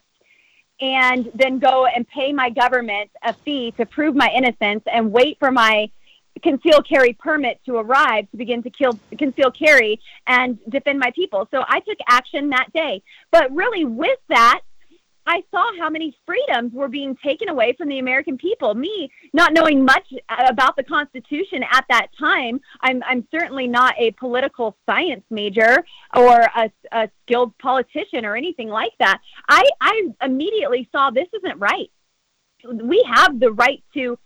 [0.80, 5.38] and then go and pay my government a fee to prove my innocence and wait
[5.38, 5.92] for my
[6.42, 11.46] conceal carry permit to arrive to begin to kill, conceal carry and defend my people.
[11.52, 13.04] So I took action that day.
[13.32, 14.62] But really, with that,
[15.26, 18.74] I saw how many freedoms were being taken away from the American people.
[18.74, 24.12] Me, not knowing much about the Constitution at that time, I'm, I'm certainly not a
[24.12, 25.84] political science major
[26.16, 29.20] or a, a skilled politician or anything like that.
[29.48, 31.90] I, I immediately saw this isn't right.
[32.66, 34.18] We have the right to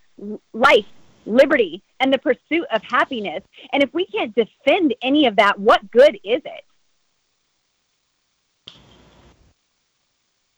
[0.53, 0.85] life,
[1.25, 3.43] liberty, and the pursuit of happiness.
[3.73, 6.63] And if we can't defend any of that, what good is it?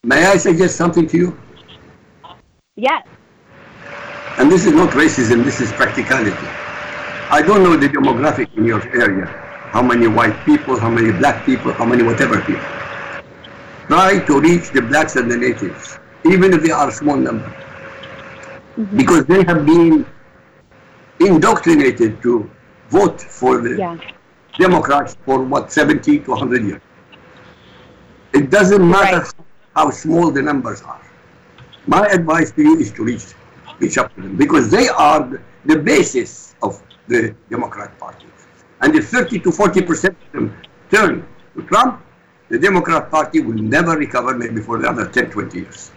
[0.04, 1.40] May I suggest something to you?
[2.78, 3.06] Yes.
[4.38, 6.48] And this is not racism, this is practicality.
[7.30, 9.26] I don't know the demographic in your area.
[9.26, 12.64] How many white people, how many black people, how many whatever people.
[13.88, 17.50] Try to reach the blacks and the natives, even if they are a small number.
[18.78, 18.96] Mm-hmm.
[18.96, 20.06] Because they have been
[21.20, 22.50] indoctrinated to
[22.88, 23.98] vote for the yeah.
[24.58, 26.82] Democrats for what, 70 to 100 years.
[28.32, 29.38] It doesn't matter right
[29.80, 31.06] how small the numbers are.
[31.88, 33.26] My advice to you is to reach,
[33.80, 35.39] reach up to them because they are the,
[35.72, 36.72] the basis of
[37.08, 38.28] the Democrat Party.
[38.82, 40.46] And if 30 to 40 percent of them
[40.92, 41.13] turn
[41.56, 42.02] to Trump,
[42.50, 45.92] the Democrat Party will never recover maybe for another 10, 20 years.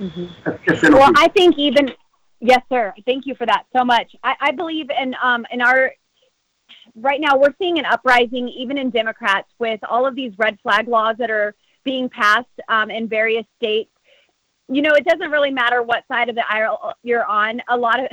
[0.00, 0.92] Mm-hmm.
[0.92, 1.90] Well, I think even,
[2.40, 2.92] yes, sir.
[3.06, 4.08] Thank you for that so much.
[4.22, 5.92] I, I believe in, um, in our,
[6.96, 10.88] right now we're seeing an uprising even in Democrats with all of these red flag
[10.88, 13.90] laws that are being passed um, in various states.
[14.68, 17.60] You know, it doesn't really matter what side of the aisle you're on.
[17.68, 18.06] A lot of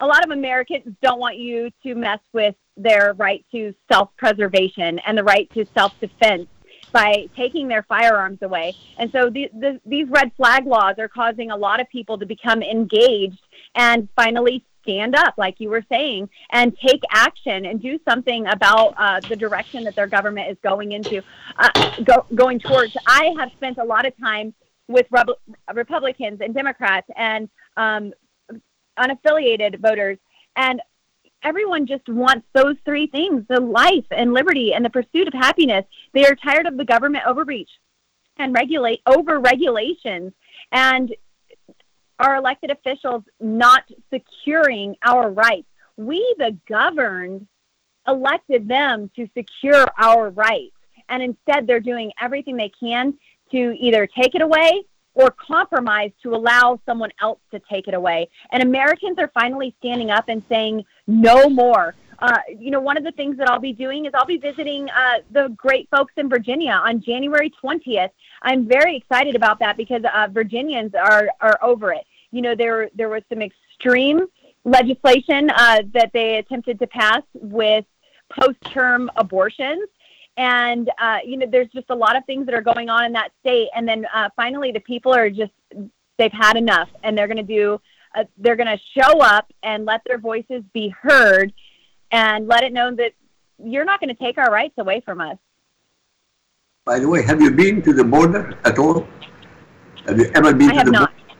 [0.00, 5.16] a lot of Americans don't want you to mess with their right to self-preservation and
[5.16, 6.48] the right to self-defense
[6.90, 8.74] by taking their firearms away.
[8.98, 12.26] And so the, the, these red flag laws are causing a lot of people to
[12.26, 13.40] become engaged
[13.74, 18.94] and finally stand up, like you were saying, and take action and do something about
[18.96, 21.22] uh, the direction that their government is going into,
[21.58, 21.70] uh,
[22.04, 22.96] go, going towards.
[23.06, 24.54] I have spent a lot of time
[24.86, 28.12] with Re- Republicans and Democrats and um,
[28.98, 30.18] unaffiliated voters,
[30.56, 30.80] and
[31.42, 35.84] everyone just wants those three things the life and liberty and the pursuit of happiness.
[36.12, 37.70] They are tired of the government overreach
[38.38, 40.32] and regulate over regulations
[40.72, 41.14] and
[42.18, 45.66] our elected officials not securing our rights.
[45.96, 47.46] We, the governed,
[48.06, 50.76] elected them to secure our rights.
[51.08, 53.14] And instead, they're doing everything they can
[53.50, 58.28] to either take it away or compromise to allow someone else to take it away.
[58.50, 61.94] And Americans are finally standing up and saying, no more.
[62.18, 64.88] Uh, you know, one of the things that I'll be doing is I'll be visiting
[64.90, 68.10] uh, the great folks in Virginia on January 20th.
[68.42, 72.04] I'm very excited about that because uh, Virginians are, are over it.
[72.30, 74.26] You know, there, there was some extreme
[74.64, 77.84] legislation uh, that they attempted to pass with
[78.30, 79.88] post term abortions.
[80.36, 83.12] And, uh, you know, there's just a lot of things that are going on in
[83.12, 83.68] that state.
[83.74, 85.52] And then finally, the people are just,
[86.18, 87.80] they've had enough and they're going to do,
[88.16, 91.52] uh, they're going to show up and let their voices be heard
[92.14, 93.12] and let it know that
[93.58, 95.36] you're not going to take our rights away from us.
[96.84, 99.06] By the way, have you been to the border at all?
[100.06, 101.10] Have you ever been I to have the not.
[101.10, 101.38] border?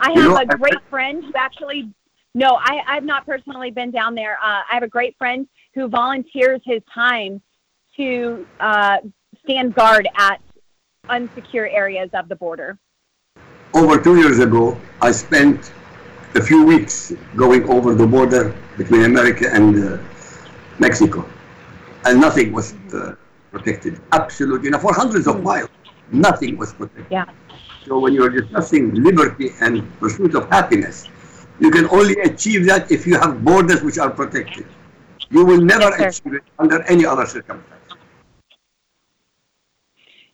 [0.00, 1.92] I have you know, a great friend who actually,
[2.34, 4.34] no, I, I've not personally been down there.
[4.42, 7.40] Uh, I have a great friend who volunteers his time
[7.96, 8.98] to uh,
[9.44, 10.40] stand guard at
[11.08, 12.76] unsecure areas of the border.
[13.72, 15.70] Over two years ago, I spent
[16.36, 19.98] a few weeks going over the border between America and uh,
[20.78, 21.28] Mexico,
[22.04, 23.14] and nothing was uh,
[23.50, 24.00] protected.
[24.12, 25.70] Absolutely, know, for hundreds of miles,
[26.12, 27.06] nothing was protected.
[27.10, 27.26] Yeah.
[27.86, 31.08] So when you're discussing liberty and pursuit of happiness,
[31.58, 34.66] you can only achieve that if you have borders which are protected.
[35.30, 37.72] You will never yes, achieve it under any other circumstance.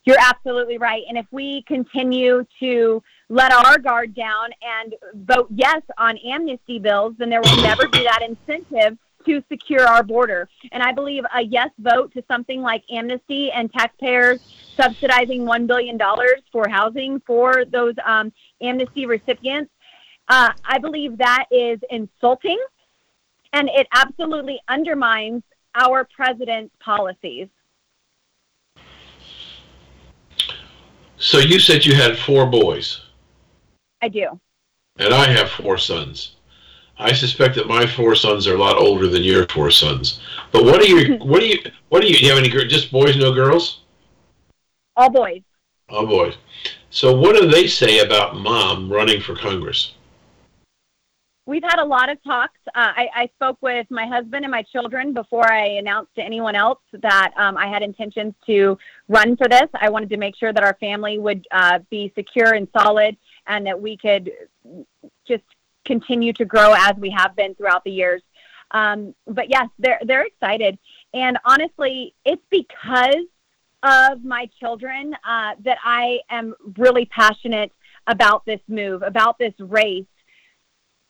[0.05, 1.03] You're absolutely right.
[1.09, 7.15] And if we continue to let our guard down and vote yes on amnesty bills,
[7.19, 10.49] then there will never be that incentive to secure our border.
[10.73, 14.41] And I believe a yes vote to something like amnesty and taxpayers
[14.77, 15.99] subsidizing $1 billion
[16.51, 19.71] for housing for those um, amnesty recipients,
[20.29, 22.59] uh, I believe that is insulting
[23.53, 25.43] and it absolutely undermines
[25.75, 27.49] our president's policies.
[31.19, 33.01] So you said you had four boys.
[34.03, 34.41] I do.
[34.99, 36.37] And I have four sons.
[36.99, 40.21] I suspect that my four sons are a lot older than your four sons.
[40.51, 41.17] But what are you?
[41.25, 41.59] What do you?
[41.89, 42.17] What do you?
[42.17, 42.51] You have any?
[42.67, 43.81] Just boys, no girls?
[44.97, 45.43] All boys.
[45.89, 46.35] All boys.
[46.91, 49.95] So what do they say about mom running for Congress?
[51.47, 52.59] we've had a lot of talks.
[52.69, 56.55] Uh, I, I spoke with my husband and my children before I announced to anyone
[56.55, 59.69] else that um, I had intentions to run for this.
[59.75, 63.67] I wanted to make sure that our family would uh, be secure and solid, and
[63.67, 64.31] that we could
[65.27, 65.45] just
[65.85, 68.23] continue to grow as we have been throughout the years.
[68.71, 70.79] Um, but yes, they're they're excited,
[71.13, 73.27] and honestly, it's because
[73.83, 77.73] of my children uh, that I am really passionate
[78.07, 80.07] about this move, about this race.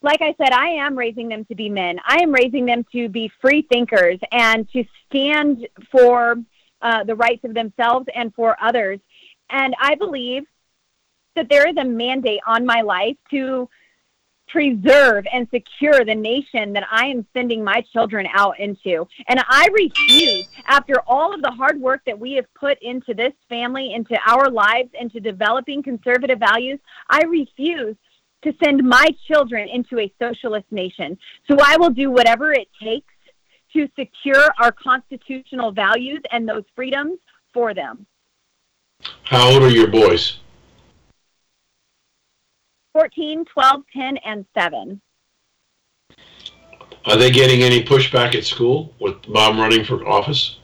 [0.02, 2.00] Like I said, I am raising them to be men.
[2.04, 6.36] I am raising them to be free thinkers and to stand for
[6.80, 8.98] uh, the rights of themselves and for others.
[9.50, 10.44] And I believe
[11.36, 13.68] that there is a mandate on my life to
[14.48, 19.06] preserve and secure the nation that I am sending my children out into.
[19.28, 23.32] And I refuse, after all of the hard work that we have put into this
[23.48, 27.96] family, into our lives, into developing conservative values, I refuse
[28.42, 31.16] to send my children into a socialist nation.
[31.48, 33.14] So I will do whatever it takes
[33.72, 37.18] to secure our constitutional values and those freedoms
[37.54, 38.06] for them.
[39.24, 40.40] How old are your boys?
[42.92, 45.00] 14, 12, 10, and 7.
[47.04, 50.58] Are they getting any pushback at school with mom running for office?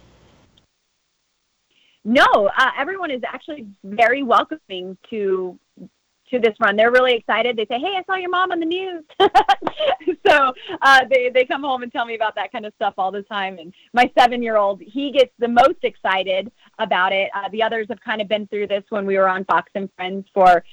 [2.05, 2.25] No,
[2.57, 5.59] uh, everyone is actually very welcoming to
[6.31, 6.77] to this run.
[6.77, 7.57] They're really excited.
[7.57, 9.05] They say, "Hey, I saw your mom on the news."
[10.27, 13.11] so uh, they they come home and tell me about that kind of stuff all
[13.11, 13.59] the time.
[13.59, 17.31] And my seven year old, he gets the most excited about it.
[17.35, 19.91] Uh, the others have kind of been through this when we were on Fox and
[19.97, 20.65] Friends for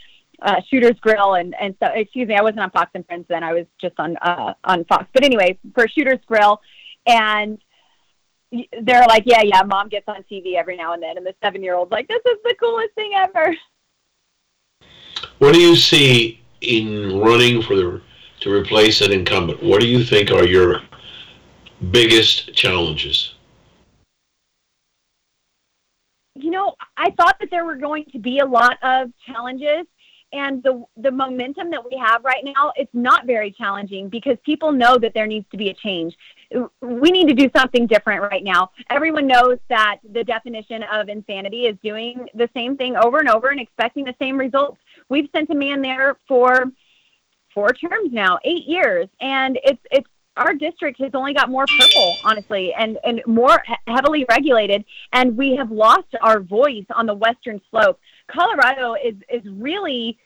[0.42, 3.44] uh, Shooter's Grill, and and so excuse me, I wasn't on Fox and Friends then.
[3.44, 5.06] I was just on uh, on Fox.
[5.14, 6.62] But anyway, for Shooter's Grill,
[7.06, 7.60] and
[8.82, 11.64] they're like, yeah, yeah, mom gets on TV every now and then, and the seven
[11.64, 13.56] year old's like, this is the coolest thing ever.
[15.40, 18.02] What do you see in running for the
[18.42, 19.64] to replace an incumbent?
[19.64, 20.82] What do you think are your
[21.92, 23.36] biggest challenges?
[26.36, 29.86] You know, I thought that there were going to be a lot of challenges
[30.36, 34.72] and the the momentum that we have right now it's not very challenging because people
[34.72, 36.16] know that there needs to be a change.
[36.82, 38.72] We need to do something different right now.
[38.90, 43.50] Everyone knows that the definition of insanity is doing the same thing over and over
[43.50, 44.78] and expecting the same results.
[45.10, 46.66] We've sent a man there for
[47.54, 52.18] four terms now eight years and it's it's our district has only got more purple,
[52.24, 57.62] honestly, and, and more heavily regulated, and we have lost our voice on the western
[57.70, 58.00] slope.
[58.28, 60.18] Colorado is is really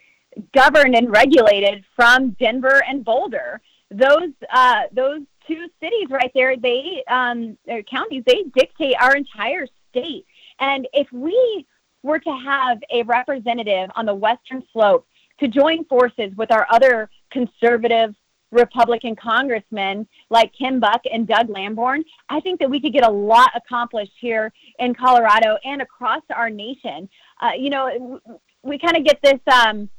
[0.53, 3.61] governed and regulated from Denver and Boulder.
[3.91, 7.57] Those uh, those two cities right there, they um,
[7.89, 10.25] counties, they dictate our entire state.
[10.59, 11.65] And if we
[12.03, 15.05] were to have a representative on the western slope
[15.39, 18.13] to join forces with our other conservative
[18.51, 23.11] Republican congressmen like Ken Buck and Doug Lamborn, I think that we could get a
[23.11, 27.09] lot accomplished here in Colorado and across our nation.
[27.41, 28.19] Uh, you know,
[28.63, 29.89] we kind of get this um,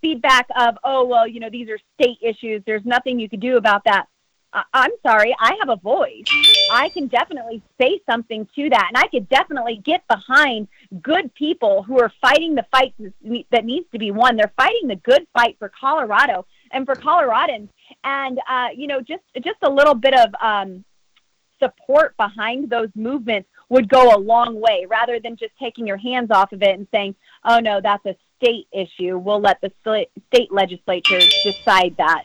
[0.00, 2.62] feedback of, oh, well, you know, these are state issues.
[2.66, 4.06] There's nothing you could do about that.
[4.52, 6.24] I- I'm sorry, I have a voice.
[6.72, 8.86] I can definitely say something to that.
[8.88, 10.68] And I could definitely get behind
[11.02, 12.94] good people who are fighting the fight
[13.50, 14.36] that needs to be won.
[14.36, 17.68] They're fighting the good fight for Colorado and for Coloradans.
[18.04, 20.84] And, uh, you know, just, just a little bit of um,
[21.62, 26.30] support behind those movements would go a long way rather than just taking your hands
[26.30, 29.18] off of it and saying, oh, no, that's a state issue.
[29.18, 32.24] We'll let the state legislatures decide that.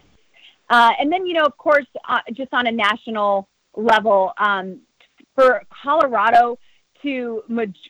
[0.69, 4.80] Uh, and then, you know, of course, uh, just on a national level, um,
[5.36, 6.58] for Colorado
[7.04, 7.43] to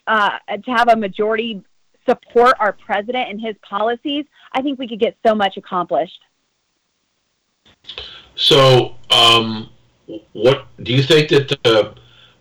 [0.07, 1.61] uh, to have a majority
[2.07, 6.19] support our president and his policies, I think we could get so much accomplished.
[8.35, 9.69] So, um,
[10.33, 11.95] what do you think that the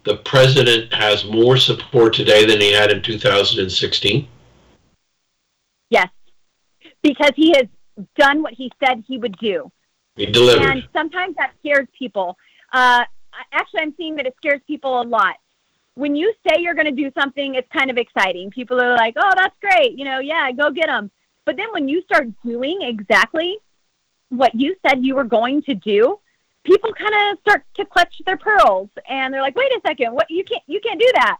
[0.04, 4.26] the president has more support today than he had in 2016?
[7.02, 7.66] Because he has
[8.16, 9.70] done what he said he would do.
[10.16, 10.66] He delivered.
[10.66, 12.36] And sometimes that scares people.
[12.72, 13.04] Uh,
[13.52, 15.36] actually, I'm seeing that it scares people a lot.
[15.94, 18.50] When you say you're going to do something, it's kind of exciting.
[18.50, 19.98] People are like, oh, that's great.
[19.98, 21.10] You know, yeah, go get them.
[21.44, 23.58] But then when you start doing exactly
[24.28, 26.18] what you said you were going to do,
[26.64, 30.30] people kind of start to clutch their pearls and they're like, wait a second, what
[30.30, 31.38] you can't you can't do that.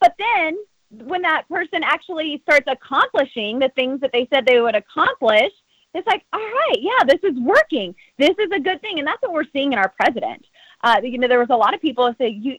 [0.00, 0.58] But then
[0.92, 5.52] when that person actually starts accomplishing the things that they said they would accomplish,
[5.94, 7.94] it's like, all right, yeah, this is working.
[8.18, 10.44] This is a good thing, and that's what we're seeing in our president.
[10.82, 12.56] Uh, you know, there was a lot of people who say, "You,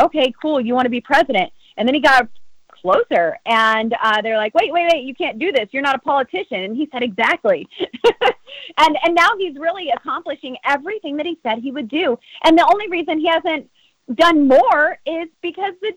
[0.00, 2.28] okay, cool, you want to be president," and then he got
[2.70, 5.68] closer, and uh, they're like, "Wait, wait, wait, you can't do this.
[5.72, 7.68] You're not a politician." And he said, "Exactly."
[8.78, 12.16] and and now he's really accomplishing everything that he said he would do.
[12.44, 13.68] And the only reason he hasn't
[14.14, 15.92] done more is because the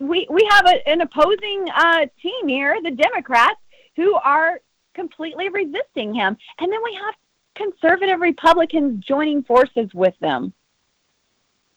[0.00, 3.60] we we have a, an opposing uh, team here, the Democrats,
[3.96, 4.60] who are
[4.94, 7.14] completely resisting him, and then we have
[7.54, 10.52] conservative Republicans joining forces with them.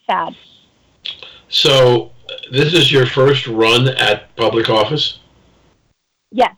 [0.10, 0.36] Sad.
[1.48, 2.12] So,
[2.52, 5.20] this is your first run at public office?
[6.32, 6.56] Yes.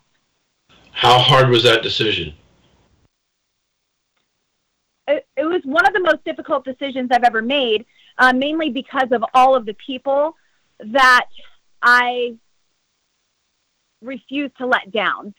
[0.92, 2.34] How hard was that decision?
[5.08, 7.86] It, it was one of the most difficult decisions I've ever made,
[8.18, 10.36] uh, mainly because of all of the people
[10.80, 11.28] that
[11.82, 12.36] I
[14.02, 15.34] refuse to let down.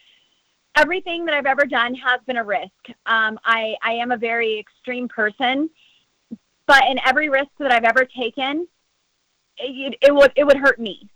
[0.76, 2.70] Everything that I've ever done has been a risk.
[3.06, 5.68] Um, I, I am a very extreme person,
[6.66, 8.66] but in every risk that I've ever taken,
[9.58, 11.10] it, it would it would hurt me.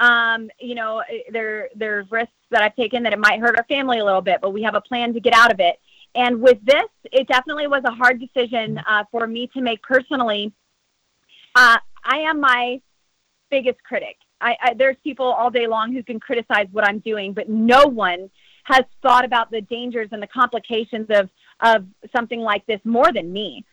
[0.00, 1.02] Um, you know,
[1.32, 4.40] there there's risks that I've taken that it might hurt our family a little bit,
[4.42, 5.78] but we have a plan to get out of it.
[6.14, 10.52] And with this, it definitely was a hard decision uh, for me to make personally.
[11.54, 12.80] Uh, I am my
[13.50, 14.16] biggest critic.
[14.40, 17.84] I, I, there's people all day long who can criticize what I'm doing, but no
[17.84, 18.30] one
[18.64, 21.28] has thought about the dangers and the complications of
[21.60, 23.64] of something like this more than me.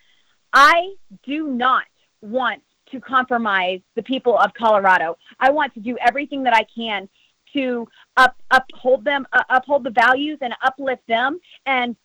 [0.54, 0.94] I
[1.24, 1.84] do not
[2.22, 2.62] want
[2.92, 5.18] to compromise the people of Colorado.
[5.40, 7.08] I want to do everything that I can
[7.54, 7.88] to
[8.18, 11.96] up, uphold them, uh, uphold the values and uplift them and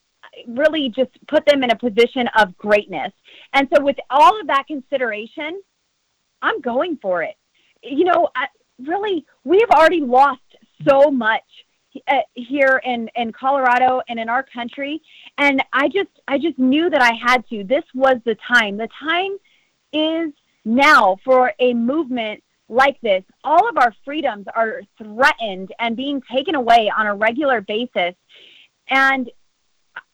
[0.46, 3.12] really just put them in a position of greatness.
[3.52, 5.60] And so with all of that consideration,
[6.40, 7.34] I'm going for it.
[7.82, 8.46] You know, I,
[8.78, 10.40] really, we have already lost
[10.88, 11.42] so much
[12.08, 15.02] uh, here in, in Colorado and in our country.
[15.38, 17.64] And I just, I just knew that I had to.
[17.64, 18.76] This was the time.
[18.76, 19.36] The time
[19.92, 20.32] is
[20.64, 23.22] now for a movement like this.
[23.44, 28.14] All of our freedoms are threatened and being taken away on a regular basis.
[28.88, 29.30] And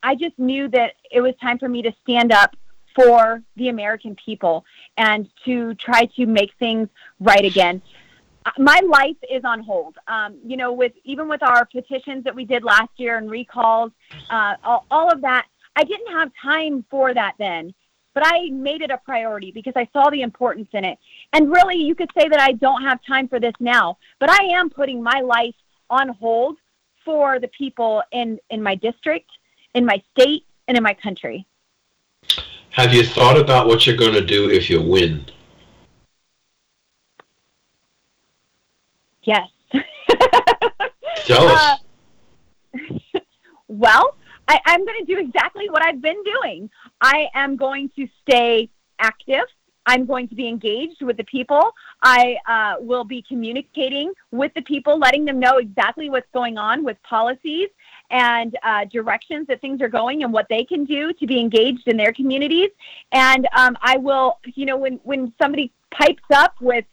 [0.03, 2.57] I just knew that it was time for me to stand up
[2.99, 4.65] for the American people
[4.97, 6.89] and to try to make things
[7.21, 7.81] right again.
[8.59, 9.97] My life is on hold.
[10.09, 13.93] Um, you know, with even with our petitions that we did last year and recalls,
[14.31, 15.47] uh, all, all of that,
[15.77, 17.75] I didn't have time for that then
[18.15, 20.99] but I made it a priority because I saw the importance in it.
[21.33, 24.43] And really, you could say that I don't have time for this now, but I
[24.55, 25.55] am putting my life
[25.89, 26.57] on hold
[27.05, 29.31] for the people in, in my district,
[29.75, 31.47] in my state, and in my country.
[32.79, 35.25] Have you thought about what you're going to do if you win?
[39.25, 39.49] Yes.
[41.25, 41.81] Tell us.
[42.73, 43.19] Uh,
[43.69, 44.15] well,
[44.47, 46.71] I, I'm going to do exactly what I've been doing.
[47.01, 48.71] I am going to stay
[49.01, 49.47] active.
[49.87, 51.73] I'm going to be engaged with the people.
[52.05, 56.85] I uh, will be communicating with the people, letting them know exactly what's going on
[56.85, 57.71] with policies
[58.11, 61.87] and uh, directions that things are going and what they can do to be engaged
[61.87, 62.71] in their communities.
[63.13, 66.85] And um, I will, you know, when, when somebody pipes up with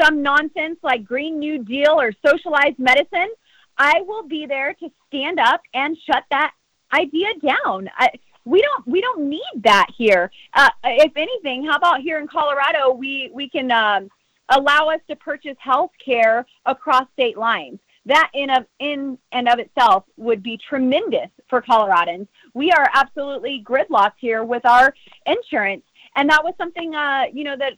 [0.00, 3.28] some nonsense like Green New Deal or socialized medicine,
[3.76, 6.52] I will be there to stand up and shut that
[6.92, 7.88] idea down.
[7.96, 8.10] I,
[8.44, 10.30] we don't we don't need that here.
[10.54, 14.08] Uh, if anything, how about here in Colorado, we we can um,
[14.48, 17.78] allow us to purchase health care across state lines.
[18.08, 22.26] That in of in and of itself would be tremendous for Coloradans.
[22.54, 24.94] We are absolutely gridlocked here with our
[25.26, 25.84] insurance,
[26.16, 27.74] and that was something uh, you know that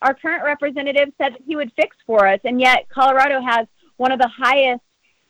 [0.00, 3.66] our current representative said that he would fix for us, and yet Colorado has
[3.96, 4.82] one of the highest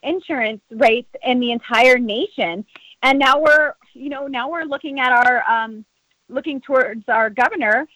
[0.02, 2.64] insurance rates in the entire nation
[3.04, 5.84] and now we're you know now we're looking at our um,
[6.28, 7.86] looking towards our governor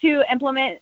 [0.00, 0.80] to implement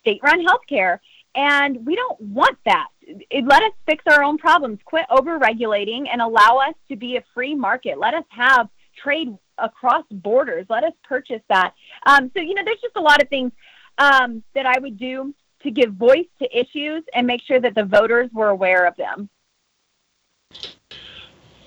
[0.00, 0.98] state-run healthcare,
[1.34, 2.88] and we don't want that.
[3.04, 4.78] It, let us fix our own problems.
[4.84, 7.98] Quit over-regulating and allow us to be a free market.
[7.98, 8.68] Let us have
[9.02, 10.66] trade across borders.
[10.68, 11.74] Let us purchase that.
[12.06, 13.52] Um, so you know, there's just a lot of things
[13.98, 17.84] um, that I would do to give voice to issues and make sure that the
[17.84, 19.28] voters were aware of them.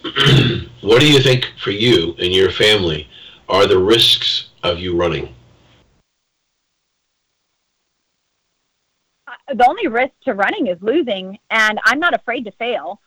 [0.82, 3.08] what do you think for you and your family
[3.50, 5.34] are the risks of you running?
[9.54, 13.00] The only risk to running is losing, and I'm not afraid to fail,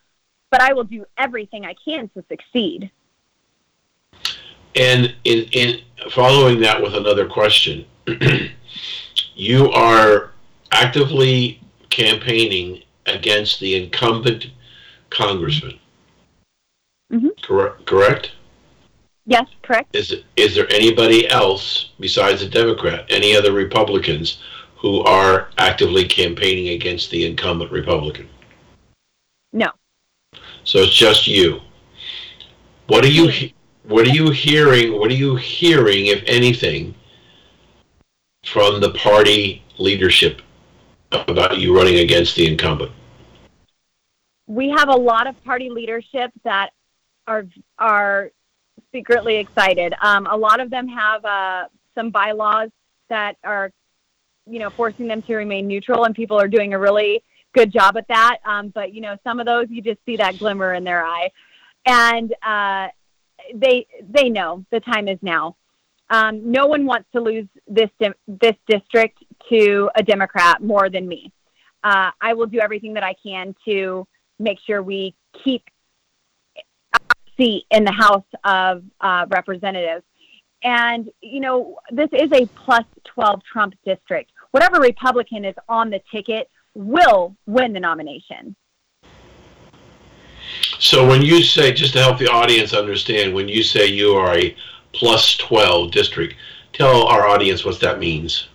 [0.51, 2.91] but I will do everything I can to succeed.
[4.74, 5.80] And in, in
[6.11, 7.84] following that with another question,
[9.34, 10.32] you are
[10.70, 11.61] actively
[11.91, 14.51] campaigning against the incumbent
[15.11, 15.78] congressman.
[17.12, 17.28] Mm-hmm.
[17.43, 17.86] Correct.
[17.86, 18.32] Correct.
[19.24, 19.95] Yes, correct.
[19.95, 24.41] Is is there anybody else besides a Democrat, any other Republicans
[24.78, 28.28] who are actively campaigning against the incumbent Republican?
[29.52, 29.70] No.
[30.64, 31.60] So it's just you.
[32.86, 33.50] What do you
[33.84, 34.98] what are you hearing?
[34.98, 36.94] What are you hearing, if anything,
[38.44, 40.42] from the party leadership
[41.10, 42.92] about you running against the incumbent?
[44.48, 46.70] we have a lot of party leadership that
[47.26, 47.46] are
[47.78, 48.30] are
[48.90, 49.94] secretly excited.
[50.02, 51.64] Um, a lot of them have uh,
[51.94, 52.70] some bylaws
[53.10, 53.70] that are,
[54.49, 57.22] you know, forcing them to remain neutral, and people are doing a really
[57.55, 58.38] good job at that.
[58.44, 61.30] Um, but you know, some of those you just see that glimmer in their eye,
[61.86, 62.88] and uh,
[63.55, 65.57] they they know the time is now.
[66.11, 67.90] Um, no one wants to lose this
[68.26, 69.18] this district
[69.51, 71.32] to a Democrat more than me.
[71.84, 74.07] Uh, I will do everything that I can to
[74.38, 75.62] make sure we keep
[76.94, 76.99] a
[77.36, 80.05] seat in the House of uh, Representatives.
[80.62, 82.84] And, you know, this is a plus
[83.14, 84.32] 12 Trump district.
[84.51, 88.57] Whatever Republican is on the ticket will win the nomination.
[90.78, 94.36] So when you say, just to help the audience understand, when you say you are
[94.36, 94.57] a
[94.92, 96.34] plus 12 district,
[96.72, 98.49] tell our audience what that means.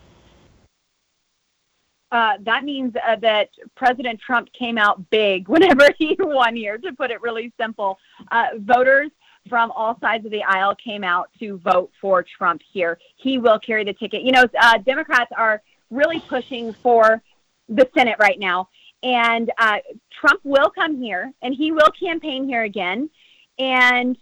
[2.11, 6.93] Uh, that means uh, that President Trump came out big whenever he won here, to
[6.93, 7.97] put it really simple.
[8.31, 9.09] Uh, voters
[9.49, 12.97] from all sides of the aisle came out to vote for Trump here.
[13.17, 14.21] He will carry the ticket.
[14.21, 15.61] You know, uh, Democrats are
[15.93, 17.21] really pushing for
[17.69, 18.69] the Senate right now.
[19.01, 19.79] And uh,
[20.11, 23.09] Trump will come here and he will campaign here again.
[23.59, 24.17] And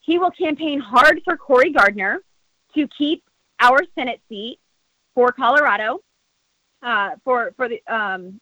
[0.00, 2.22] he will campaign hard for Cory Gardner
[2.74, 3.22] to keep
[3.60, 4.58] our Senate seat
[5.14, 6.00] for Colorado
[6.82, 8.40] uh, for for the um,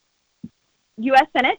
[0.99, 1.27] U.S.
[1.37, 1.59] Senate,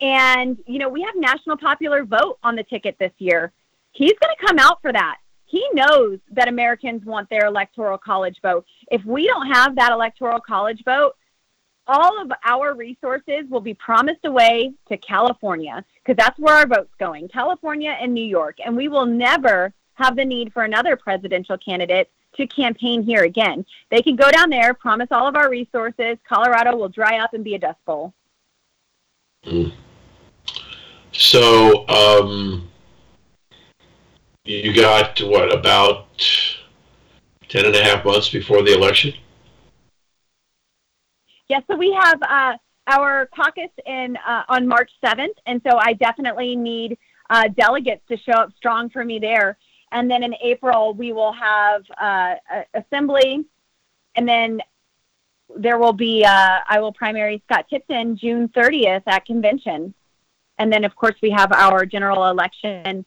[0.00, 3.52] and you know we have national popular vote on the ticket this year.
[3.92, 5.18] He's going to come out for that.
[5.48, 8.66] He knows that Americans want their electoral college vote.
[8.90, 11.14] If we don't have that electoral college vote,
[11.86, 16.94] all of our resources will be promised away to California because that's where our vote's
[16.98, 21.56] going, California and New York, and we will never have the need for another presidential
[21.56, 23.64] candidate to campaign here again.
[23.90, 26.18] They can go down there, promise all of our resources.
[26.28, 28.12] Colorado will dry up and be a dust bowl.
[29.44, 29.72] Mm.
[31.12, 32.68] So, um,
[34.48, 36.06] you got what about
[37.48, 39.12] 10 and a half months before the election?
[41.48, 45.78] Yes, yeah, so we have uh, our caucus in uh, on March 7th, and so
[45.78, 46.98] I definitely need
[47.30, 49.58] uh, delegates to show up strong for me there.
[49.92, 52.34] And then in April, we will have uh,
[52.74, 53.44] assembly.
[54.14, 54.60] And then
[55.56, 59.94] there will be, uh, I will primary Scott Tipton June 30th at convention.
[60.58, 63.06] And then, of course, we have our general election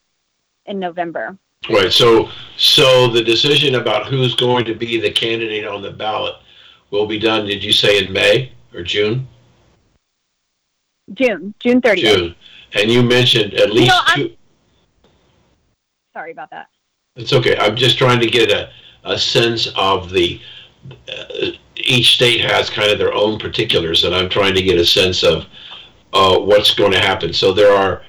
[0.71, 1.37] in November.
[1.69, 1.91] Right.
[1.91, 6.35] So, so the decision about who's going to be the candidate on the ballot
[6.89, 7.45] will be done.
[7.45, 9.27] Did you say in May or June?
[11.13, 11.97] June, June 30th.
[11.97, 12.35] June.
[12.73, 14.35] And you mentioned at least you know, two.
[16.13, 16.67] Sorry about that.
[17.15, 17.57] It's okay.
[17.57, 18.71] I'm just trying to get a,
[19.03, 20.41] a sense of the.
[21.07, 24.85] Uh, each state has kind of their own particulars, and I'm trying to get a
[24.85, 25.45] sense of
[26.13, 27.33] uh, what's going to happen.
[27.33, 28.03] So there are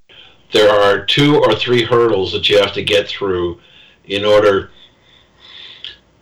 [0.53, 3.61] there are two or three hurdles that you have to get through
[4.05, 4.71] in order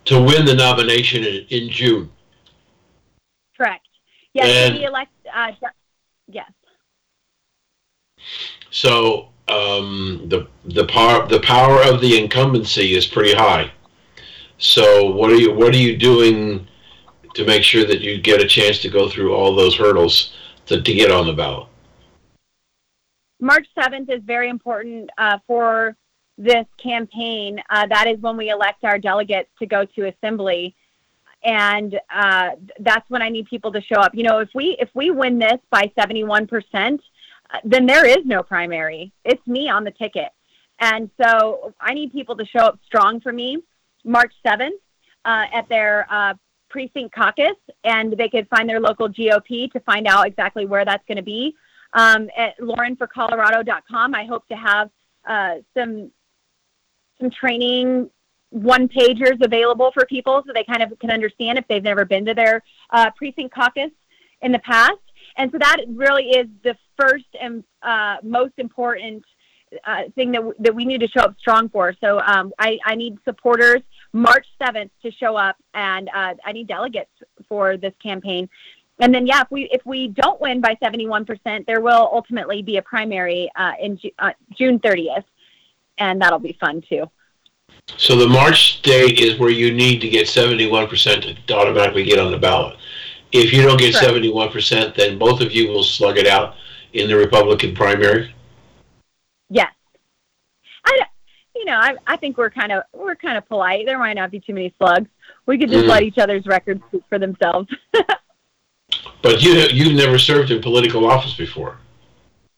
[0.05, 2.09] to win the nomination in, in June.
[3.55, 3.87] Correct.
[4.33, 4.71] Yes.
[4.71, 5.11] And, elect.
[5.33, 5.51] Uh,
[6.27, 6.49] yes.
[8.69, 13.71] So um, the the power the power of the incumbency is pretty high.
[14.57, 16.67] So what are you what are you doing
[17.33, 20.33] to make sure that you get a chance to go through all those hurdles
[20.67, 21.67] to, to get on the ballot?
[23.41, 25.97] March 7th is very important uh, for
[26.37, 27.61] this campaign.
[27.69, 30.75] Uh, that is when we elect our delegates to go to assembly,
[31.43, 34.15] and uh, that's when I need people to show up.
[34.15, 37.01] You know, if we if we win this by 71 percent,
[37.63, 39.11] then there is no primary.
[39.25, 40.29] It's me on the ticket.
[40.79, 43.57] And so I need people to show up strong for me
[44.03, 44.69] March 7th
[45.25, 46.33] uh, at their uh,
[46.69, 51.05] precinct caucus, and they could find their local GOP to find out exactly where that's
[51.07, 51.55] going to be.
[51.93, 54.89] Um, at laurenforcolorado.com, I hope to have
[55.27, 56.11] uh, some
[57.19, 58.09] some training
[58.49, 62.25] one pagers available for people so they kind of can understand if they've never been
[62.25, 63.91] to their uh, precinct caucus
[64.41, 64.99] in the past.
[65.37, 69.23] And so that really is the first and uh, most important
[69.85, 71.93] uh, thing that, w- that we need to show up strong for.
[72.01, 73.81] So um, I, I need supporters
[74.11, 77.11] March 7th to show up, and uh, I need delegates
[77.47, 78.49] for this campaign.
[79.01, 82.77] And then, yeah, if we if we don't win by 71%, there will ultimately be
[82.77, 85.23] a primary uh, in Ju- uh, June 30th,
[85.97, 87.09] and that'll be fun too.
[87.97, 92.31] So the March date is where you need to get 71% to automatically get on
[92.31, 92.77] the ballot.
[93.31, 96.55] If you don't get seventy-one percent, then both of you will slug it out
[96.93, 98.35] in the Republican primary.
[99.49, 99.71] Yes.
[100.85, 100.99] I,
[101.55, 103.85] you know, I, I think we're kind of we're kind of polite.
[103.85, 105.07] There might not be too many slugs.
[105.45, 105.89] We could just Mm.
[105.89, 107.69] let each other's records speak for themselves.
[109.21, 111.77] But you you've never served in political office before.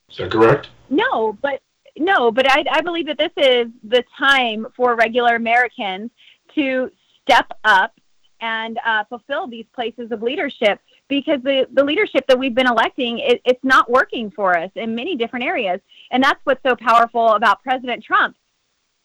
[0.10, 0.70] Is that correct?
[0.90, 1.62] No, but
[1.98, 6.12] no, but I, I believe that this is the time for regular Americans
[6.56, 6.90] to
[7.24, 7.94] step up
[8.42, 13.20] and uh, fulfill these places of leadership because the, the leadership that we've been electing
[13.20, 15.80] it, it's not working for us in many different areas
[16.12, 18.36] and that's what's so powerful about president trump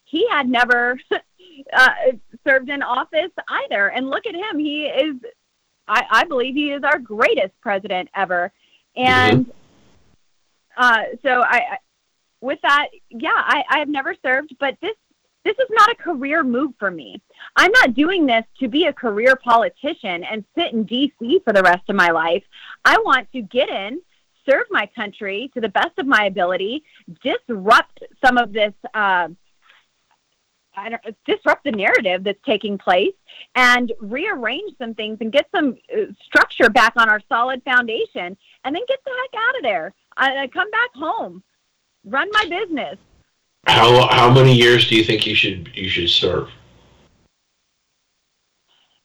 [0.04, 0.98] he had never
[1.72, 1.90] uh,
[2.46, 5.14] served in office either and look at him he is
[5.88, 8.52] I, I believe he is our greatest president ever
[8.96, 9.50] and
[10.76, 11.76] uh, so I, I
[12.40, 14.94] with that, yeah, I, I have never served, but this
[15.44, 17.22] this is not a career move for me.
[17.56, 21.62] I'm not doing this to be a career politician and sit in DC for the
[21.62, 22.42] rest of my life.
[22.84, 24.02] I want to get in,
[24.48, 26.82] serve my country to the best of my ability,
[27.22, 29.28] disrupt some of this uh,
[30.78, 33.14] I don't, disrupt the narrative that's taking place
[33.54, 38.74] and rearrange some things and get some uh, structure back on our solid foundation and
[38.74, 39.94] then get the heck out of there.
[40.16, 41.42] I, I come back home,
[42.04, 42.98] run my business.
[43.66, 46.48] How how many years do you think you should you should serve?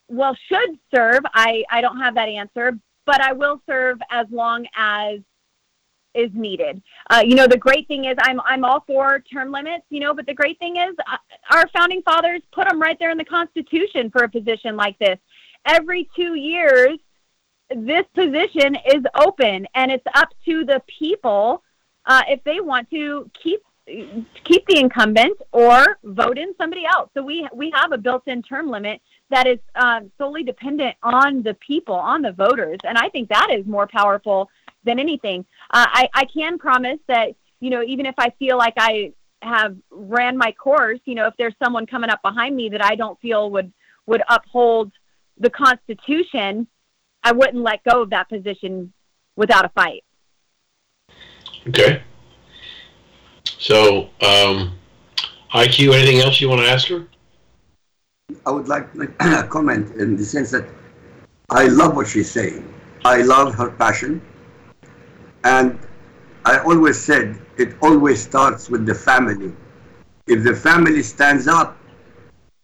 [0.07, 1.21] Well, should serve.
[1.33, 5.19] I, I don't have that answer, but I will serve as long as
[6.15, 6.81] is needed.
[7.09, 9.85] Uh, you know, the great thing is I'm I'm all for term limits.
[9.89, 11.17] You know, but the great thing is uh,
[11.51, 15.17] our founding fathers put them right there in the Constitution for a position like this.
[15.65, 16.99] Every two years,
[17.69, 21.63] this position is open, and it's up to the people
[22.05, 23.61] uh, if they want to keep
[24.45, 27.09] keep the incumbent or vote in somebody else.
[27.13, 31.53] So we we have a built-in term limit that is um, solely dependent on the
[31.55, 34.49] people, on the voters, and I think that is more powerful
[34.83, 35.45] than anything.
[35.71, 39.75] Uh, I I can promise that you know even if I feel like I have
[39.91, 43.19] ran my course, you know if there's someone coming up behind me that I don't
[43.19, 43.71] feel would
[44.05, 44.91] would uphold
[45.37, 46.67] the Constitution,
[47.23, 48.93] I wouldn't let go of that position
[49.35, 50.03] without a fight.
[51.67, 52.03] Okay.
[53.45, 54.77] So, um,
[55.53, 57.07] IQ, anything else you want to ask her?
[58.45, 60.67] I would like to comment in the sense that
[61.49, 62.67] I love what she's saying.
[63.05, 64.21] I love her passion.
[65.43, 65.79] And
[66.45, 69.53] I always said it always starts with the family.
[70.27, 71.77] If the family stands up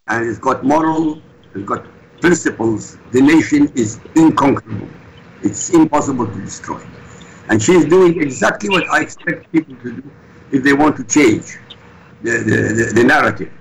[0.07, 1.21] and it's got moral,
[1.53, 1.85] it's got
[2.21, 4.87] principles, the nation is inconquerable.
[5.43, 6.81] It's impossible to destroy.
[7.49, 10.11] And she's doing exactly what I expect people to do
[10.51, 11.57] if they want to change
[12.21, 13.51] the, the, the, the narrative.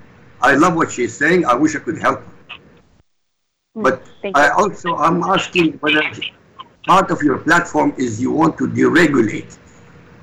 [0.41, 1.45] I love what she's saying.
[1.47, 2.33] I wish I could help her.
[3.75, 3.83] Hmm.
[3.83, 4.53] But Thank I you.
[4.53, 6.03] also am asking whether
[6.87, 9.59] part of your platform is you want to deregulate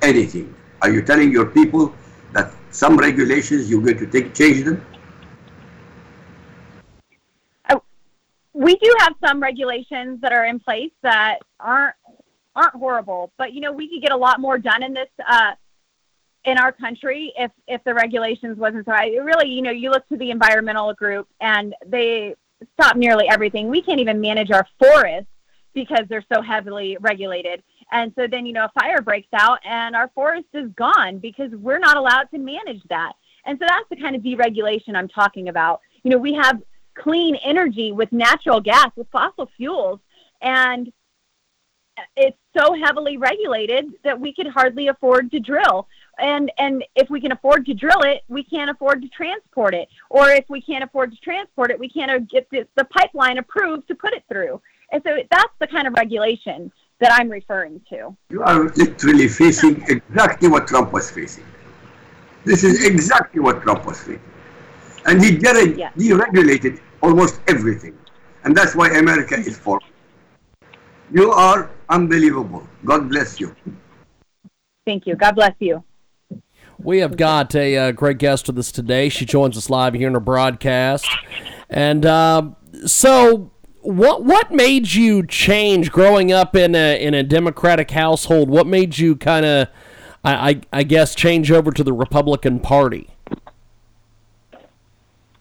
[0.02, 0.54] anything.
[0.82, 1.94] Are you telling your people
[2.32, 4.84] that some regulations you're going to take change them?
[8.56, 11.94] we do have some regulations that are in place that aren't
[12.56, 15.52] aren't horrible, but you know we could get a lot more done in this uh,
[16.46, 18.92] in our country if if the regulations wasn't so.
[18.92, 22.34] I really, you know, you look to the environmental group and they
[22.80, 23.68] stop nearly everything.
[23.68, 25.28] We can't even manage our forests
[25.76, 27.62] because they're so heavily regulated.
[27.92, 31.52] And so then, you know, a fire breaks out and our forest is gone because
[31.52, 33.12] we're not allowed to manage that.
[33.44, 35.82] And so that's the kind of deregulation I'm talking about.
[36.02, 36.62] You know, we have
[36.94, 40.00] clean energy with natural gas, with fossil fuels,
[40.40, 40.90] and
[42.16, 45.88] it's so heavily regulated that we could hardly afford to drill.
[46.18, 49.88] And and if we can afford to drill it, we can't afford to transport it.
[50.08, 53.88] Or if we can't afford to transport it, we can't get the, the pipeline approved
[53.88, 54.60] to put it through.
[54.96, 58.16] And so that's the kind of regulation that I'm referring to.
[58.30, 61.44] You are literally facing exactly what Trump was facing.
[62.44, 64.22] This is exactly what Trump was facing.
[65.04, 65.90] And he dere- Yeah.
[65.98, 67.94] deregulated almost everything.
[68.44, 69.78] And that's why America is for.
[71.12, 72.66] You are unbelievable.
[72.86, 73.54] God bless you.
[74.86, 75.14] Thank you.
[75.14, 75.84] God bless you.
[76.78, 79.10] We have got a uh, great guest with us today.
[79.10, 81.06] She joins us live here in our broadcast.
[81.68, 82.50] And uh,
[82.86, 83.50] so,
[83.86, 88.50] what what made you change growing up in a in a Democratic household?
[88.50, 89.68] What made you kind of,
[90.24, 93.08] I, I I guess, change over to the Republican Party?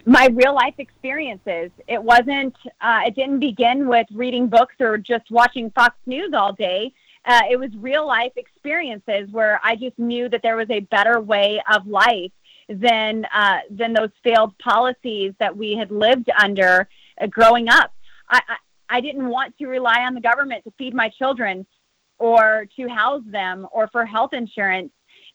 [0.05, 1.71] my real life experiences.
[1.87, 6.53] It wasn't, uh, it didn't begin with reading books or just watching Fox News all
[6.53, 6.93] day.
[7.25, 11.19] Uh, it was real life experiences where I just knew that there was a better
[11.19, 12.31] way of life
[12.69, 16.87] than uh, than those failed policies that we had lived under
[17.19, 17.94] uh, growing up.
[18.29, 18.55] I, I
[18.89, 21.65] I didn't want to rely on the government to feed my children
[22.17, 24.91] or to house them or for health insurance.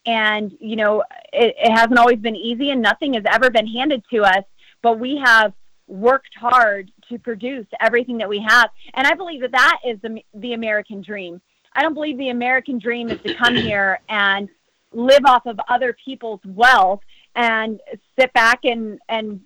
[0.07, 4.03] And, you know, it, it hasn't always been easy and nothing has ever been handed
[4.12, 4.45] to us,
[4.82, 5.53] but we have
[5.86, 8.70] worked hard to produce everything that we have.
[8.95, 11.41] And I believe that that is the, the American dream.
[11.74, 14.49] I don't believe the American dream is to come here and
[14.93, 17.01] live off of other people's wealth
[17.36, 17.80] and
[18.18, 19.41] sit back and, and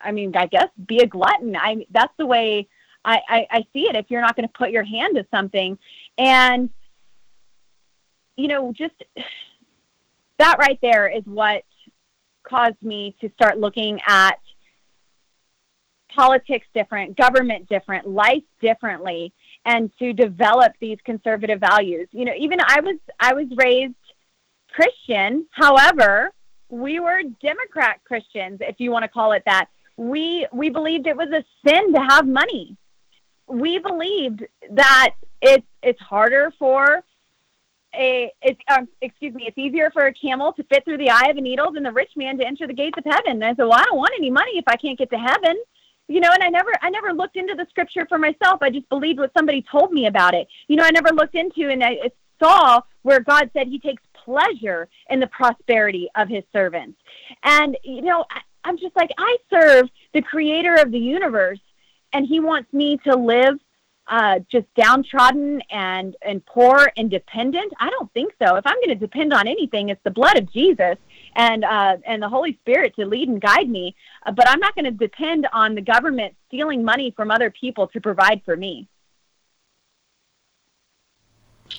[0.00, 1.56] I mean, I guess be a glutton.
[1.56, 2.68] I that's the way
[3.04, 3.96] I, I, I see it.
[3.96, 5.78] If you're not going to put your hand to something,
[6.18, 6.70] and
[8.36, 8.94] you know, just
[10.38, 11.62] that right there is what
[12.42, 14.38] caused me to start looking at
[16.14, 19.32] politics different, government different, life differently,
[19.64, 22.08] and to develop these conservative values.
[22.12, 23.94] You know, even I was I was raised
[24.70, 25.46] Christian.
[25.50, 26.32] However,
[26.68, 29.66] we were Democrat Christians, if you want to call it that.
[29.96, 32.76] We we believed it was a sin to have money.
[33.46, 37.02] We believed that it's it's harder for
[37.94, 41.28] a it's um, excuse me it's easier for a camel to fit through the eye
[41.30, 43.42] of a needle than the rich man to enter the gates of heaven.
[43.42, 45.56] And I said, well, I don't want any money if I can't get to heaven
[46.08, 48.88] you know and i never i never looked into the scripture for myself i just
[48.88, 51.96] believed what somebody told me about it you know i never looked into and i
[52.42, 56.98] saw where god said he takes pleasure in the prosperity of his servants
[57.44, 61.60] and you know I, i'm just like i serve the creator of the universe
[62.12, 63.58] and he wants me to live
[64.08, 68.88] uh, just downtrodden and and poor and dependent i don't think so if i'm going
[68.88, 70.96] to depend on anything it's the blood of jesus
[71.36, 73.94] and uh, and the Holy Spirit to lead and guide me.
[74.24, 77.86] Uh, but I'm not going to depend on the government stealing money from other people
[77.88, 78.88] to provide for me.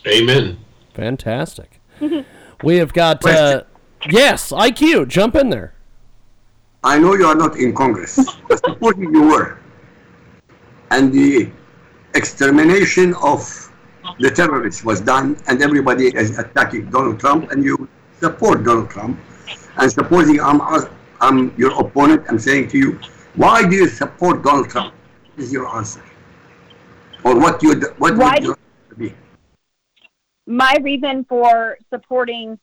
[0.06, 0.60] Amen.
[0.94, 1.77] Fantastic.
[2.64, 3.64] we have got uh,
[4.10, 5.08] yes, IQ.
[5.08, 5.74] Jump in there.
[6.84, 9.60] I know you are not in Congress, but supposing you were,
[10.92, 11.50] and the
[12.14, 13.72] extermination of
[14.20, 17.90] the terrorists was done, and everybody is attacking Donald Trump, and you
[18.20, 19.20] support Donald Trump.
[19.78, 20.62] And supposing I'm,
[21.22, 23.00] I'm your opponent, I'm saying to you,
[23.36, 24.94] why do you support Donald Trump?
[25.38, 26.04] Is your answer,
[27.24, 28.62] or what you what why would your be?
[30.48, 32.58] My reason for supporting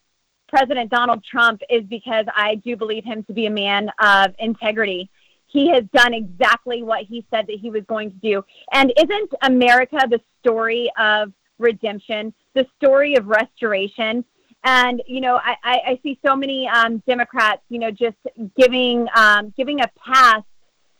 [0.48, 5.10] President Donald Trump is because I do believe him to be a man of integrity.
[5.46, 8.42] He has done exactly what he said that he was going to do.
[8.72, 14.24] And isn't America the story of redemption, the story of restoration?
[14.64, 18.16] And you know, I, I, I see so many um, Democrats, you know, just
[18.56, 20.42] giving um, giving a pass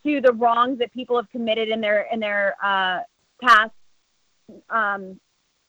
[0.04, 2.98] to the wrongs that people have committed in their in their uh,
[3.42, 3.72] past,
[4.68, 5.18] um,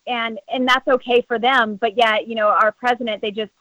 [0.07, 1.77] and and that's okay for them.
[1.79, 3.51] But yet, you know, our president, they just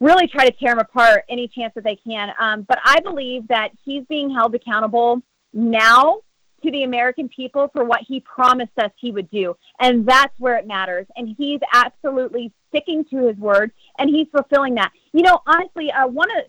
[0.00, 2.30] really try to tear him apart any chance that they can.
[2.38, 5.22] Um, but I believe that he's being held accountable
[5.52, 6.18] now
[6.62, 9.54] to the American people for what he promised us he would do.
[9.80, 11.06] And that's where it matters.
[11.16, 14.90] And he's absolutely sticking to his word and he's fulfilling that.
[15.12, 16.44] You know, honestly, uh, one of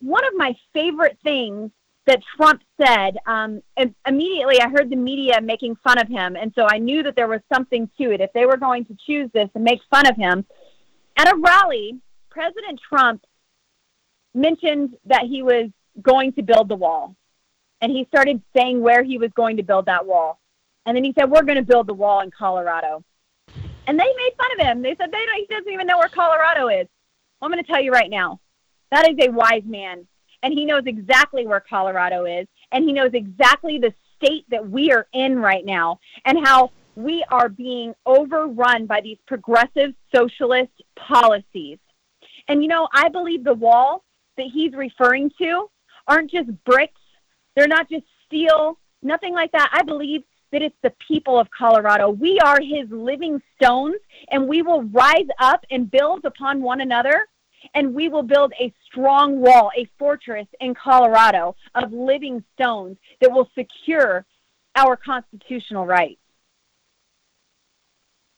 [0.00, 1.70] one of my favorite things
[2.06, 3.62] that Trump said, um,
[4.06, 6.36] immediately I heard the media making fun of him.
[6.36, 8.20] And so I knew that there was something to it.
[8.20, 10.44] If they were going to choose this and make fun of him,
[11.16, 12.00] at a rally,
[12.30, 13.24] President Trump
[14.34, 17.14] mentioned that he was going to build the wall
[17.82, 20.40] and he started saying where he was going to build that wall.
[20.86, 23.04] And then he said, "We're going to build the wall in Colorado."
[23.86, 24.82] And they made fun of him.
[24.82, 26.86] They said they don't, he doesn't even know where Colorado is.
[27.40, 28.40] Well, I'm going to tell you right now,
[28.92, 30.06] that is a wise man,
[30.42, 34.92] and he knows exactly where Colorado is, and he knows exactly the state that we
[34.92, 41.78] are in right now, and how we are being overrun by these progressive socialist policies.
[42.48, 44.04] And you know, I believe the wall
[44.36, 45.70] that he's referring to
[46.06, 47.00] aren't just bricks
[47.54, 49.70] they're not just steel, nothing like that.
[49.72, 50.22] I believe
[50.52, 52.10] that it's the people of Colorado.
[52.10, 53.96] We are his living stones,
[54.30, 57.26] and we will rise up and build upon one another.
[57.74, 63.30] And we will build a strong wall, a fortress in Colorado of living stones that
[63.30, 64.24] will secure
[64.76, 66.18] our constitutional rights.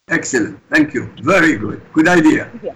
[0.09, 0.61] Excellent.
[0.71, 1.11] Thank you.
[1.23, 1.81] Very good.
[1.93, 2.51] Good idea.
[2.51, 2.75] Thank you.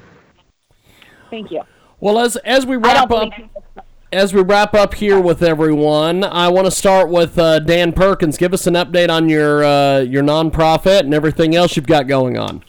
[1.31, 1.63] Thank you.
[2.01, 3.31] Well, as as we wrap up,
[4.13, 8.39] as we wrap up here with everyone, I want to start with uh, Dan Perkins.
[8.39, 12.39] Give us an update on your uh, your nonprofit and everything else you've got going
[12.39, 12.65] on.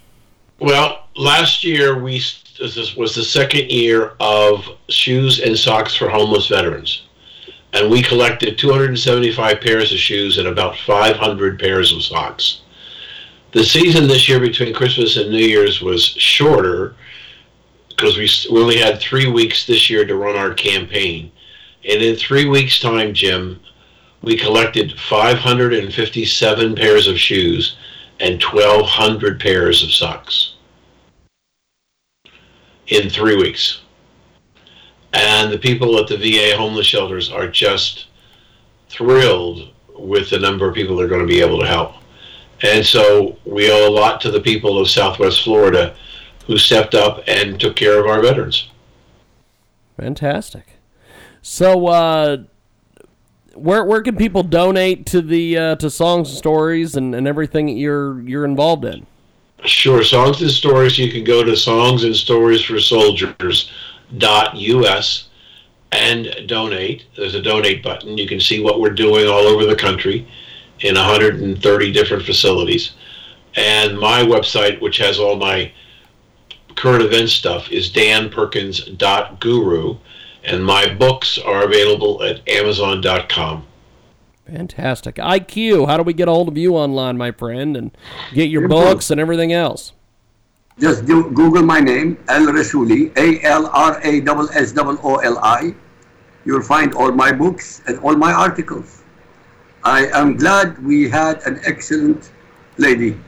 [0.60, 2.20] Well, last year we
[2.60, 7.04] this was the second year of shoes and socks for homeless veterans,
[7.74, 12.62] and we collected 275 pairs of shoes and about 500 pairs of socks.
[13.52, 16.96] The season this year between Christmas and New Year's was shorter
[17.90, 21.32] because we, we only had three weeks this year to run our campaign.
[21.84, 23.60] And in three weeks' time, Jim,
[24.22, 27.76] we collected 557 pairs of shoes
[28.20, 30.56] and 1,200 pairs of socks.
[32.90, 33.82] In three weeks.
[35.14, 38.08] And the people at the VA homeless shelters are just
[38.90, 41.96] thrilled with the number of people they're going to be able to help.
[42.62, 45.96] And so we owe a lot to the people of Southwest Florida
[46.46, 48.70] who stepped up and took care of our veterans.
[49.98, 50.78] Fantastic.
[51.42, 52.38] So, uh,
[53.54, 57.68] where where can people donate to the uh, to songs and stories and, and everything
[57.68, 59.06] that you're you're involved in?
[59.66, 60.98] Sure, songs and stories.
[60.98, 63.72] You can go to songs and stories for soldiers
[64.18, 65.30] dot us
[65.92, 67.06] and donate.
[67.16, 68.18] There's a donate button.
[68.18, 70.28] You can see what we're doing all over the country
[70.80, 72.92] in 130 different facilities.
[73.56, 75.72] And my website, which has all my
[76.76, 79.98] current event stuff, is danperkins.guru.
[80.44, 83.66] And my books are available at amazon.com.
[84.52, 85.16] Fantastic.
[85.16, 87.92] IQ, how do we get a hold of you online, my friend, and
[88.34, 89.94] get your books and everything else?
[90.80, 95.16] Just do, Google my name, Al Rassooli, A L R A S S O O
[95.18, 95.76] L I.
[96.46, 99.04] You'll find all my books and all my articles.
[99.84, 102.32] I am glad we had an excellent
[102.78, 103.20] lady.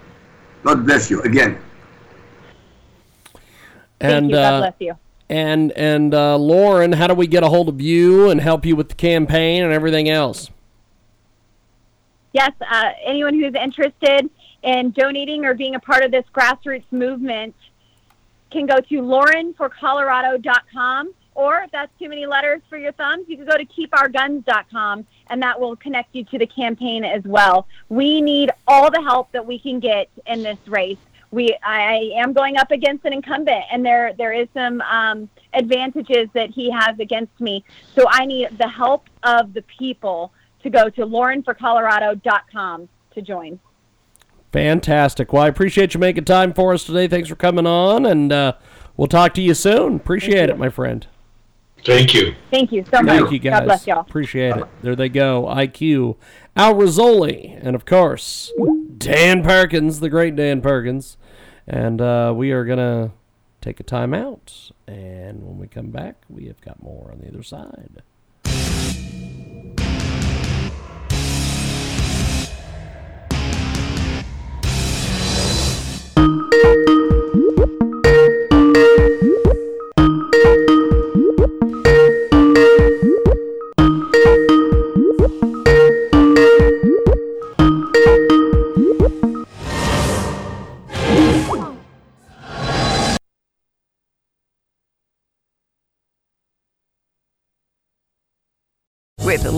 [0.64, 1.60] God bless you again.
[4.00, 4.36] Thank And you.
[4.38, 4.98] God uh, bless you.
[5.30, 8.76] and and uh, Lauren, how do we get a hold of you and help you
[8.76, 10.50] with the campaign and everything else?
[12.34, 14.30] Yes, uh, anyone who's interested
[14.64, 17.56] in donating or being a part of this grassroots movement
[18.52, 23.46] can go to laurenforcolorado.com or if that's too many letters for your thumbs, you can
[23.46, 27.68] go to keepourguns.com and that will connect you to the campaign as well.
[27.90, 30.98] We need all the help that we can get in this race.
[31.32, 36.28] We, I am going up against an incumbent, and there there is some um, advantages
[36.34, 37.64] that he has against me.
[37.96, 43.60] So I need the help of the people to go to laurenforcolorado.com to join.
[44.52, 45.32] Fantastic.
[45.32, 47.08] Well, I appreciate you making time for us today.
[47.08, 48.54] Thanks for coming on, and uh,
[48.98, 49.96] we'll talk to you soon.
[49.96, 51.08] Appreciate it, my friend.
[51.86, 52.36] Thank you.
[52.52, 53.18] Thank you so much.
[53.18, 53.60] Thank you, guys.
[53.60, 54.02] God bless y'all.
[54.02, 54.66] Appreciate it.
[54.82, 55.46] There they go.
[55.46, 56.18] IQ,
[56.56, 58.52] Al Rassooli, and of course,
[58.98, 61.18] Dan Perkins, the great Dan Perkins.
[61.68, 63.12] And uh, we are going to
[63.62, 64.72] take a time out.
[64.88, 68.04] And when we come back, we have got more on the other side.